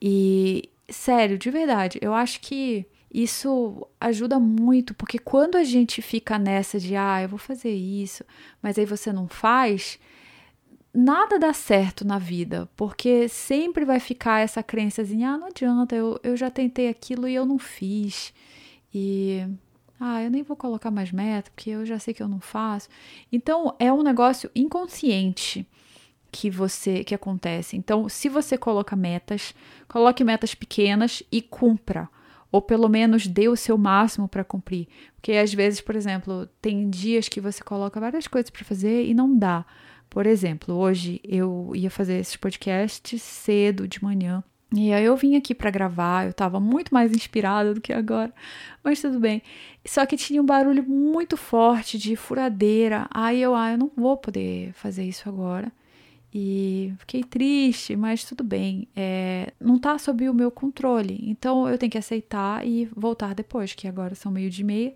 E 0.02 0.68
sério, 0.86 1.38
de 1.38 1.50
verdade, 1.50 1.98
eu 2.02 2.12
acho 2.12 2.42
que 2.42 2.86
isso 3.10 3.86
ajuda 3.98 4.38
muito, 4.38 4.92
porque 4.92 5.18
quando 5.18 5.56
a 5.56 5.64
gente 5.64 6.02
fica 6.02 6.38
nessa 6.38 6.78
de 6.78 6.94
ah, 6.94 7.22
eu 7.22 7.28
vou 7.30 7.38
fazer 7.38 7.72
isso, 7.72 8.22
mas 8.60 8.78
aí 8.78 8.84
você 8.84 9.12
não 9.12 9.28
faz, 9.28 9.98
nada 10.94 11.38
dá 11.38 11.52
certo 11.52 12.06
na 12.06 12.18
vida, 12.18 12.68
porque 12.76 13.28
sempre 13.28 13.84
vai 13.84 13.98
ficar 13.98 14.40
essa 14.40 14.62
crençazinha, 14.62 15.30
ah, 15.30 15.38
não 15.38 15.48
adianta, 15.48 15.96
eu, 15.96 16.18
eu 16.22 16.36
já 16.36 16.50
tentei 16.50 16.88
aquilo 16.88 17.26
e 17.26 17.34
eu 17.34 17.44
não 17.44 17.58
fiz. 17.58 18.32
E 18.92 19.44
ah, 19.98 20.22
eu 20.22 20.30
nem 20.30 20.42
vou 20.42 20.56
colocar 20.56 20.90
mais 20.90 21.10
meta, 21.10 21.50
porque 21.50 21.70
eu 21.70 21.84
já 21.84 21.98
sei 21.98 22.14
que 22.14 22.22
eu 22.22 22.28
não 22.28 22.40
faço. 22.40 22.88
Então, 23.32 23.74
é 23.78 23.92
um 23.92 24.02
negócio 24.02 24.50
inconsciente 24.54 25.66
que 26.30 26.50
você 26.50 27.04
que 27.04 27.14
acontece. 27.14 27.76
Então, 27.76 28.08
se 28.08 28.28
você 28.28 28.56
coloca 28.58 28.94
metas, 28.94 29.54
coloque 29.88 30.24
metas 30.24 30.54
pequenas 30.54 31.22
e 31.30 31.40
cumpra, 31.40 32.08
ou 32.50 32.62
pelo 32.62 32.88
menos 32.88 33.26
dê 33.26 33.48
o 33.48 33.56
seu 33.56 33.76
máximo 33.76 34.28
para 34.28 34.44
cumprir. 34.44 34.86
Porque 35.16 35.32
às 35.32 35.52
vezes, 35.52 35.80
por 35.80 35.96
exemplo, 35.96 36.48
tem 36.60 36.88
dias 36.88 37.28
que 37.28 37.40
você 37.40 37.62
coloca 37.62 37.98
várias 38.00 38.28
coisas 38.28 38.50
para 38.50 38.64
fazer 38.64 39.06
e 39.06 39.14
não 39.14 39.36
dá. 39.36 39.64
Por 40.14 40.26
exemplo, 40.26 40.72
hoje 40.76 41.20
eu 41.24 41.72
ia 41.74 41.90
fazer 41.90 42.20
esses 42.20 42.36
podcasts 42.36 43.20
cedo 43.20 43.88
de 43.88 44.00
manhã. 44.00 44.44
E 44.72 44.92
aí 44.92 45.04
eu 45.04 45.16
vim 45.16 45.34
aqui 45.34 45.52
para 45.52 45.72
gravar, 45.72 46.26
eu 46.26 46.30
estava 46.30 46.60
muito 46.60 46.94
mais 46.94 47.10
inspirada 47.10 47.74
do 47.74 47.80
que 47.80 47.92
agora, 47.92 48.32
mas 48.82 49.00
tudo 49.00 49.18
bem. 49.18 49.42
Só 49.84 50.06
que 50.06 50.16
tinha 50.16 50.40
um 50.40 50.46
barulho 50.46 50.84
muito 50.84 51.36
forte 51.36 51.98
de 51.98 52.14
furadeira. 52.14 53.08
Aí 53.10 53.42
eu, 53.42 53.56
ah, 53.56 53.72
eu 53.72 53.78
não 53.78 53.90
vou 53.96 54.16
poder 54.16 54.72
fazer 54.74 55.02
isso 55.02 55.28
agora. 55.28 55.72
E 56.32 56.94
fiquei 56.98 57.24
triste, 57.24 57.96
mas 57.96 58.22
tudo 58.22 58.44
bem. 58.44 58.86
É, 58.94 59.52
não 59.58 59.74
está 59.74 59.98
sob 59.98 60.28
o 60.28 60.34
meu 60.34 60.48
controle. 60.48 61.18
Então 61.24 61.68
eu 61.68 61.76
tenho 61.76 61.90
que 61.90 61.98
aceitar 61.98 62.64
e 62.64 62.88
voltar 62.94 63.34
depois, 63.34 63.74
que 63.74 63.88
agora 63.88 64.14
são 64.14 64.30
meio 64.30 64.48
de 64.48 64.62
meia. 64.62 64.94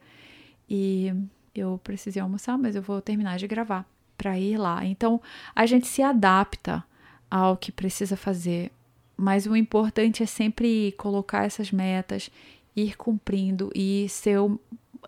E 0.70 1.12
eu 1.52 1.80
precisei 1.82 2.22
almoçar, 2.22 2.56
mas 2.56 2.76
eu 2.76 2.82
vou 2.82 3.02
terminar 3.02 3.36
de 3.36 3.48
gravar 3.48 3.97
para 4.18 4.38
ir 4.38 4.58
lá. 4.58 4.84
Então, 4.84 5.22
a 5.54 5.64
gente 5.64 5.86
se 5.86 6.02
adapta 6.02 6.84
ao 7.30 7.56
que 7.56 7.70
precisa 7.72 8.16
fazer, 8.16 8.70
mas 9.16 9.46
o 9.46 9.56
importante 9.56 10.22
é 10.22 10.26
sempre 10.26 10.92
colocar 10.98 11.44
essas 11.44 11.70
metas, 11.70 12.30
ir 12.76 12.96
cumprindo 12.96 13.70
e 13.74 14.06
ser 14.08 14.38
o, 14.38 14.60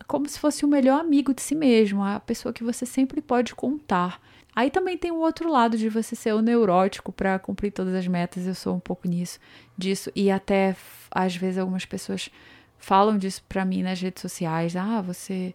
como 0.07 0.29
se 0.29 0.38
fosse 0.38 0.64
o 0.64 0.68
melhor 0.68 1.01
amigo 1.01 1.35
de 1.35 1.42
si 1.42 1.55
mesmo, 1.55 2.03
a 2.03 2.20
pessoa 2.20 2.53
que 2.53 2.64
você 2.64 2.87
sempre 2.87 3.20
pode 3.20 3.55
contar. 3.55 4.20
Aí 4.55 4.70
também 4.70 4.99
tem 4.99 5.11
o 5.11 5.20
outro 5.20 5.51
lado 5.51 5.77
de 5.79 5.88
você 5.88 6.16
ser 6.16 6.35
o 6.35 6.40
neurótico 6.40 7.12
para 7.12 7.38
cumprir 7.38 7.73
todas 7.73 7.94
as 7.94 8.07
metas. 8.07 8.46
Eu 8.46 8.55
sou 8.55 8.75
um 8.75 8.81
pouco 8.81 9.09
nisso, 9.09 9.38
disso 9.79 10.11
e 10.14 10.31
até 10.31 10.77
às 11.11 11.37
vezes 11.37 11.59
algumas 11.59 11.85
pessoas 11.85 12.31
falam 12.79 13.16
disso 13.16 13.42
para 13.49 13.64
mim 13.64 13.83
nas 13.83 14.01
redes 14.01 14.20
sociais. 14.20 14.75
Ah, 14.75 15.01
você 15.01 15.55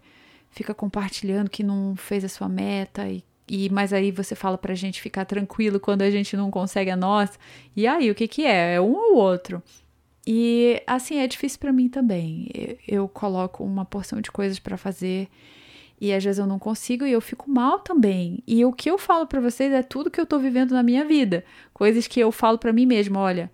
fica 0.50 0.74
compartilhando 0.74 1.50
que 1.50 1.63
não 1.63 1.96
fez 1.98 2.24
a 2.24 2.30
sua 2.30 2.48
meta 2.48 3.08
e 3.10 3.24
e 3.47 3.69
mas 3.69 3.93
aí 3.93 4.12
você 4.12 4.36
fala 4.36 4.58
pra 4.58 4.73
gente 4.73 5.01
ficar 5.01 5.25
tranquilo 5.25 5.79
quando 5.79 6.01
a 6.01 6.10
gente 6.10 6.36
não 6.36 6.49
consegue 6.49 6.89
a 6.89 6.95
nossa. 6.95 7.38
E 7.75 7.86
aí, 7.86 8.10
o 8.10 8.15
que 8.15 8.27
que 8.27 8.43
é? 8.45 8.75
É 8.75 8.81
um 8.81 8.93
ou 8.93 9.15
outro. 9.15 9.62
E 10.25 10.81
assim, 10.88 11.17
é 11.19 11.27
difícil 11.27 11.60
para 11.60 11.71
mim 11.71 11.88
também. 11.88 12.49
Eu, 12.53 12.77
eu, 12.88 13.08
coloco 13.08 13.63
uma 13.63 13.86
porção 13.86 14.19
de 14.21 14.31
coisas 14.31 14.58
para 14.58 14.77
fazer 14.77 15.29
e 16.01 16.12
às 16.13 16.23
vezes 16.23 16.39
eu 16.39 16.47
não 16.47 16.60
consigo 16.60 17.05
e 17.05 17.12
eu 17.12 17.21
fico 17.21 17.49
mal 17.49 17.79
também. 17.79 18.43
E 18.47 18.65
o 18.65 18.73
que 18.73 18.89
eu 18.89 18.97
falo 18.97 19.27
para 19.27 19.39
vocês 19.39 19.71
é 19.71 19.84
tudo 19.84 20.10
que 20.10 20.19
eu 20.19 20.25
tô 20.25 20.39
vivendo 20.39 20.71
na 20.71 20.84
minha 20.84 21.05
vida, 21.05 21.45
coisas 21.73 22.08
que 22.08 22.19
eu 22.19 22.31
falo 22.31 22.58
para 22.58 22.73
mim 22.73 22.86
mesma, 22.86 23.19
olha, 23.19 23.51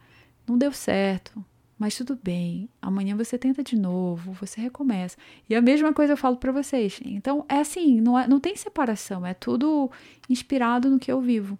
não 0.47 0.57
deu 0.57 0.71
certo, 0.71 1.43
mas 1.81 1.95
tudo 1.95 2.15
bem, 2.21 2.69
amanhã 2.79 3.17
você 3.17 3.39
tenta 3.39 3.63
de 3.63 3.75
novo, 3.75 4.33
você 4.33 4.61
recomeça. 4.61 5.17
E 5.49 5.55
a 5.55 5.61
mesma 5.63 5.91
coisa 5.91 6.13
eu 6.13 6.17
falo 6.17 6.37
para 6.37 6.51
vocês. 6.51 6.99
Então, 7.03 7.43
é 7.49 7.55
assim, 7.55 7.99
não, 7.99 8.19
é, 8.19 8.27
não 8.27 8.39
tem 8.39 8.55
separação, 8.55 9.25
é 9.25 9.33
tudo 9.33 9.89
inspirado 10.29 10.91
no 10.91 10.99
que 10.99 11.11
eu 11.11 11.19
vivo. 11.19 11.57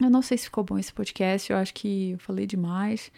Eu 0.00 0.08
não 0.08 0.22
sei 0.22 0.38
se 0.38 0.44
ficou 0.44 0.62
bom 0.62 0.78
esse 0.78 0.92
podcast, 0.92 1.50
eu 1.50 1.58
acho 1.58 1.74
que 1.74 2.12
eu 2.12 2.18
falei 2.20 2.46
demais. 2.46 3.10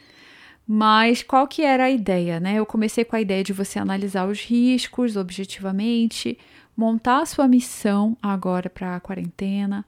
Mas 0.67 1.23
qual 1.23 1.47
que 1.47 1.61
era 1.61 1.85
a 1.85 1.91
ideia, 1.91 2.41
né? 2.41 2.55
Eu 2.55 2.65
comecei 2.65 3.05
com 3.05 3.17
a 3.17 3.21
ideia 3.21 3.45
de 3.45 3.53
você 3.53 3.79
analisar 3.79 4.27
os 4.27 4.41
riscos 4.41 5.15
objetivamente, 5.15 6.39
montar 6.75 7.21
a 7.21 7.27
sua 7.27 7.47
missão 7.47 8.17
agora 8.23 8.71
para 8.71 8.97
a 8.97 9.01
quarentena, 9.01 9.85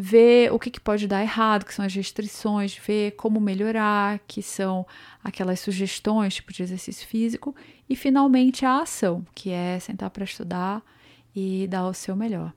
ver 0.00 0.52
o 0.52 0.60
que, 0.60 0.70
que, 0.70 0.78
pode 0.78 1.08
dar 1.08 1.22
errado, 1.22 1.64
que 1.64 1.74
são 1.74 1.84
as 1.84 1.92
restrições, 1.92 2.78
ver 2.78 3.16
como 3.16 3.40
melhorar, 3.40 4.20
que 4.28 4.40
são 4.40 4.86
aquelas 5.24 5.58
sugestões, 5.58 6.36
tipo 6.36 6.52
de 6.52 6.62
exercício 6.62 7.04
físico, 7.04 7.52
e 7.90 7.96
finalmente 7.96 8.64
a 8.64 8.82
ação, 8.82 9.26
que 9.34 9.50
é 9.50 9.80
sentar 9.80 10.10
para 10.10 10.22
estudar 10.22 10.84
e 11.34 11.66
dar 11.66 11.88
o 11.88 11.92
seu 11.92 12.14
melhor. 12.14 12.54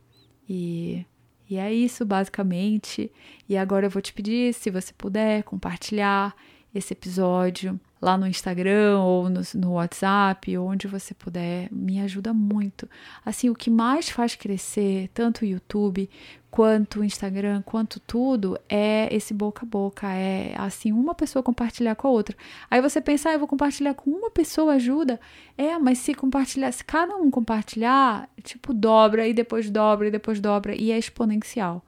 E, 0.48 1.04
e 1.50 1.58
é 1.58 1.74
isso, 1.74 2.06
basicamente. 2.06 3.12
E 3.50 3.58
agora 3.58 3.88
eu 3.88 3.90
vou 3.90 4.04
te 4.04 4.14
pedir, 4.14 4.54
se 4.54 4.70
você 4.70 4.94
puder, 4.94 5.42
compartilhar 5.44 6.36
esse 6.76 6.94
episódio 6.94 7.80
lá 8.02 8.18
no 8.18 8.28
Instagram 8.28 9.00
ou 9.00 9.30
no, 9.30 9.42
no 9.56 9.74
WhatsApp, 9.74 10.58
onde 10.58 10.88
você 10.88 11.14
puder, 11.14 11.70
me 11.72 12.00
ajuda 12.02 12.34
muito. 12.34 12.90
Assim, 13.24 13.50
o 13.50 13.56
que 13.56 13.70
mais 13.70 14.10
faz 14.10 14.36
crescer, 14.36 15.10
tanto 15.14 15.44
o 15.44 15.46
YouTube 15.46 16.10
quanto 16.52 17.00
o 17.00 17.04
Instagram, 17.04 17.62
quanto 17.62 17.98
tudo, 18.02 18.60
é 18.68 19.08
esse 19.16 19.34
boca 19.34 19.66
a 19.66 19.70
boca, 19.70 20.12
é 20.12 20.54
assim, 20.58 20.92
uma 20.92 21.16
pessoa 21.16 21.42
compartilhar 21.42 21.96
com 21.96 22.10
a 22.10 22.12
outra. 22.12 22.36
Aí 22.70 22.82
você 22.82 23.00
pensa, 23.00 23.30
ah, 23.30 23.34
eu 23.34 23.40
vou 23.40 23.48
compartilhar 23.48 23.94
com 23.94 24.12
uma 24.12 24.30
pessoa, 24.30 24.74
ajuda? 24.74 25.18
É, 25.58 25.80
mas 25.80 26.00
se 26.00 26.14
compartilhar, 26.14 26.70
se 26.74 26.84
cada 26.84 27.16
um 27.16 27.32
compartilhar, 27.32 28.30
tipo, 28.44 28.74
dobra 28.74 29.26
e 29.28 29.34
depois 29.34 29.70
dobra 29.70 30.10
e 30.10 30.12
depois 30.12 30.42
dobra 30.42 30.76
e 30.76 30.92
é 30.92 30.98
exponencial. 30.98 31.86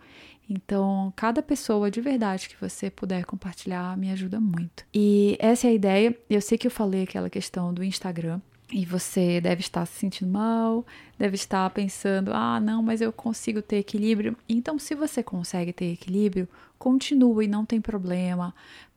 Então, 0.50 1.12
cada 1.16 1.42
pessoa 1.42 1.90
de 1.90 2.02
verdade 2.02 2.50
que 2.50 2.60
você 2.60 2.90
puder 2.90 3.26
compartilhar 3.26 3.98
me 3.98 4.12
ajuda 4.12 4.40
muito. 4.40 4.86
E 4.94 5.38
essa 5.40 5.68
é 5.68 5.70
a 5.72 5.74
ideia. 5.74 6.18
Eu 6.30 6.42
sei 6.42 6.58
que 6.58 6.68
eu 6.68 6.72
falei 6.72 7.04
aquela 7.04 7.30
questão 7.30 7.74
do 7.74 7.84
Instagram, 7.84 8.40
e 8.72 8.86
você 8.86 9.40
deve 9.40 9.62
estar 9.62 9.86
se 9.86 10.00
sentindo 10.00 10.32
mal, 10.32 10.86
deve 11.18 11.36
estar 11.36 11.70
pensando: 11.70 12.32
ah, 12.34 12.60
não, 12.60 12.82
mas 12.82 13.02
eu 13.02 13.14
consigo 13.14 13.62
ter 13.62 13.78
equilíbrio. 13.78 14.36
Então, 14.50 14.80
se 14.80 14.96
você 14.96 15.22
consegue 15.22 15.72
ter 15.72 15.92
equilíbrio, 15.94 16.48
continue, 16.80 17.48
não 17.48 17.66
tem 17.66 17.80
problema 17.80 18.54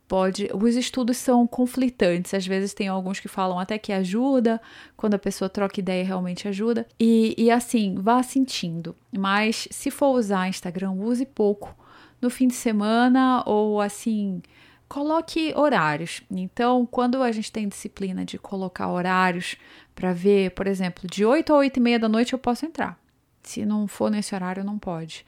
pode. 0.07 0.49
Os 0.55 0.75
estudos 0.75 1.17
são 1.17 1.47
conflitantes. 1.47 2.35
Às 2.35 2.47
vezes 2.47 2.75
tem 2.75 2.89
alguns 2.89 3.21
que 3.21 3.29
falam 3.29 3.59
até 3.59 3.79
que 3.79 3.93
ajuda, 3.93 4.61
quando 4.97 5.15
a 5.15 5.19
pessoa 5.19 5.49
troca 5.49 5.81
ideia 5.81 6.05
realmente 6.05 6.49
ajuda. 6.49 6.87
E, 6.99 7.35
e 7.37 7.51
assim, 7.51 7.97
vá 7.97 8.23
sentindo. 8.23 8.95
Mas 9.17 9.69
se 9.71 9.91
for 9.91 10.09
usar 10.11 10.49
Instagram, 10.49 10.93
use 10.93 11.27
pouco 11.27 11.77
no 12.21 12.31
fim 12.31 12.49
de 12.49 12.55
semana 12.55 13.43
ou 13.47 13.81
assim. 13.81 14.43
Coloque 14.89 15.53
horários. 15.57 16.23
Então, 16.31 16.87
quando 16.87 17.23
a 17.23 17.33
gente 17.33 17.51
tem 17.51 17.69
disciplina 17.69 18.25
de 18.25 18.39
colocar 18.39 18.89
horários 18.89 19.57
para 19.95 20.13
ver, 20.13 20.53
por 20.53 20.67
exemplo, 20.67 21.09
de 21.11 21.25
8 21.25 21.53
a 21.53 21.57
8 21.57 21.77
e 21.77 21.81
meia 21.81 21.99
da 21.99 22.09
noite 22.09 22.33
eu 22.33 22.39
posso 22.39 22.65
entrar. 22.65 22.99
Se 23.43 23.65
não 23.67 23.89
for 23.89 24.11
nesse 24.11 24.35
horário, 24.35 24.65
não 24.65 24.79
pode. 24.79 25.27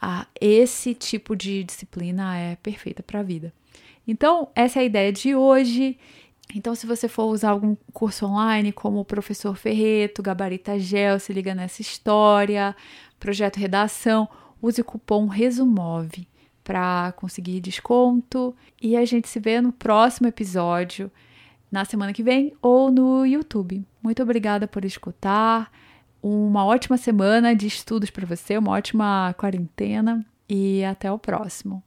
Ah, 0.00 0.26
esse 0.40 0.94
tipo 0.94 1.36
de 1.36 1.64
disciplina 1.64 2.36
é 2.36 2.56
perfeita 2.56 3.02
para 3.02 3.20
a 3.20 3.22
vida. 3.22 3.52
Então, 4.06 4.48
essa 4.54 4.78
é 4.78 4.82
a 4.82 4.84
ideia 4.84 5.12
de 5.12 5.34
hoje. 5.34 5.98
Então, 6.54 6.74
se 6.74 6.86
você 6.86 7.08
for 7.08 7.24
usar 7.24 7.50
algum 7.50 7.76
curso 7.92 8.26
online, 8.26 8.72
como 8.72 9.00
o 9.00 9.04
Professor 9.04 9.56
Ferreto, 9.56 10.22
Gabarita 10.22 10.78
Gel, 10.78 11.18
se 11.18 11.32
liga 11.32 11.54
nessa 11.54 11.80
história, 11.80 12.76
projeto 13.18 13.56
redação, 13.56 14.28
use 14.60 14.80
o 14.80 14.84
cupom 14.84 15.26
RESUMOVE 15.26 16.28
para 16.62 17.12
conseguir 17.12 17.60
desconto. 17.60 18.54
E 18.80 18.96
a 18.96 19.04
gente 19.04 19.28
se 19.28 19.40
vê 19.40 19.60
no 19.60 19.72
próximo 19.72 20.28
episódio, 20.28 21.10
na 21.70 21.84
semana 21.84 22.12
que 22.12 22.22
vem, 22.22 22.52
ou 22.60 22.90
no 22.90 23.24
YouTube. 23.24 23.84
Muito 24.02 24.22
obrigada 24.22 24.66
por 24.66 24.84
escutar. 24.84 25.70
Uma 26.22 26.64
ótima 26.64 26.96
semana 26.96 27.54
de 27.54 27.66
estudos 27.66 28.10
para 28.10 28.26
você, 28.26 28.56
uma 28.58 28.72
ótima 28.72 29.34
quarentena 29.38 30.24
e 30.48 30.84
até 30.84 31.10
o 31.10 31.18
próximo. 31.18 31.82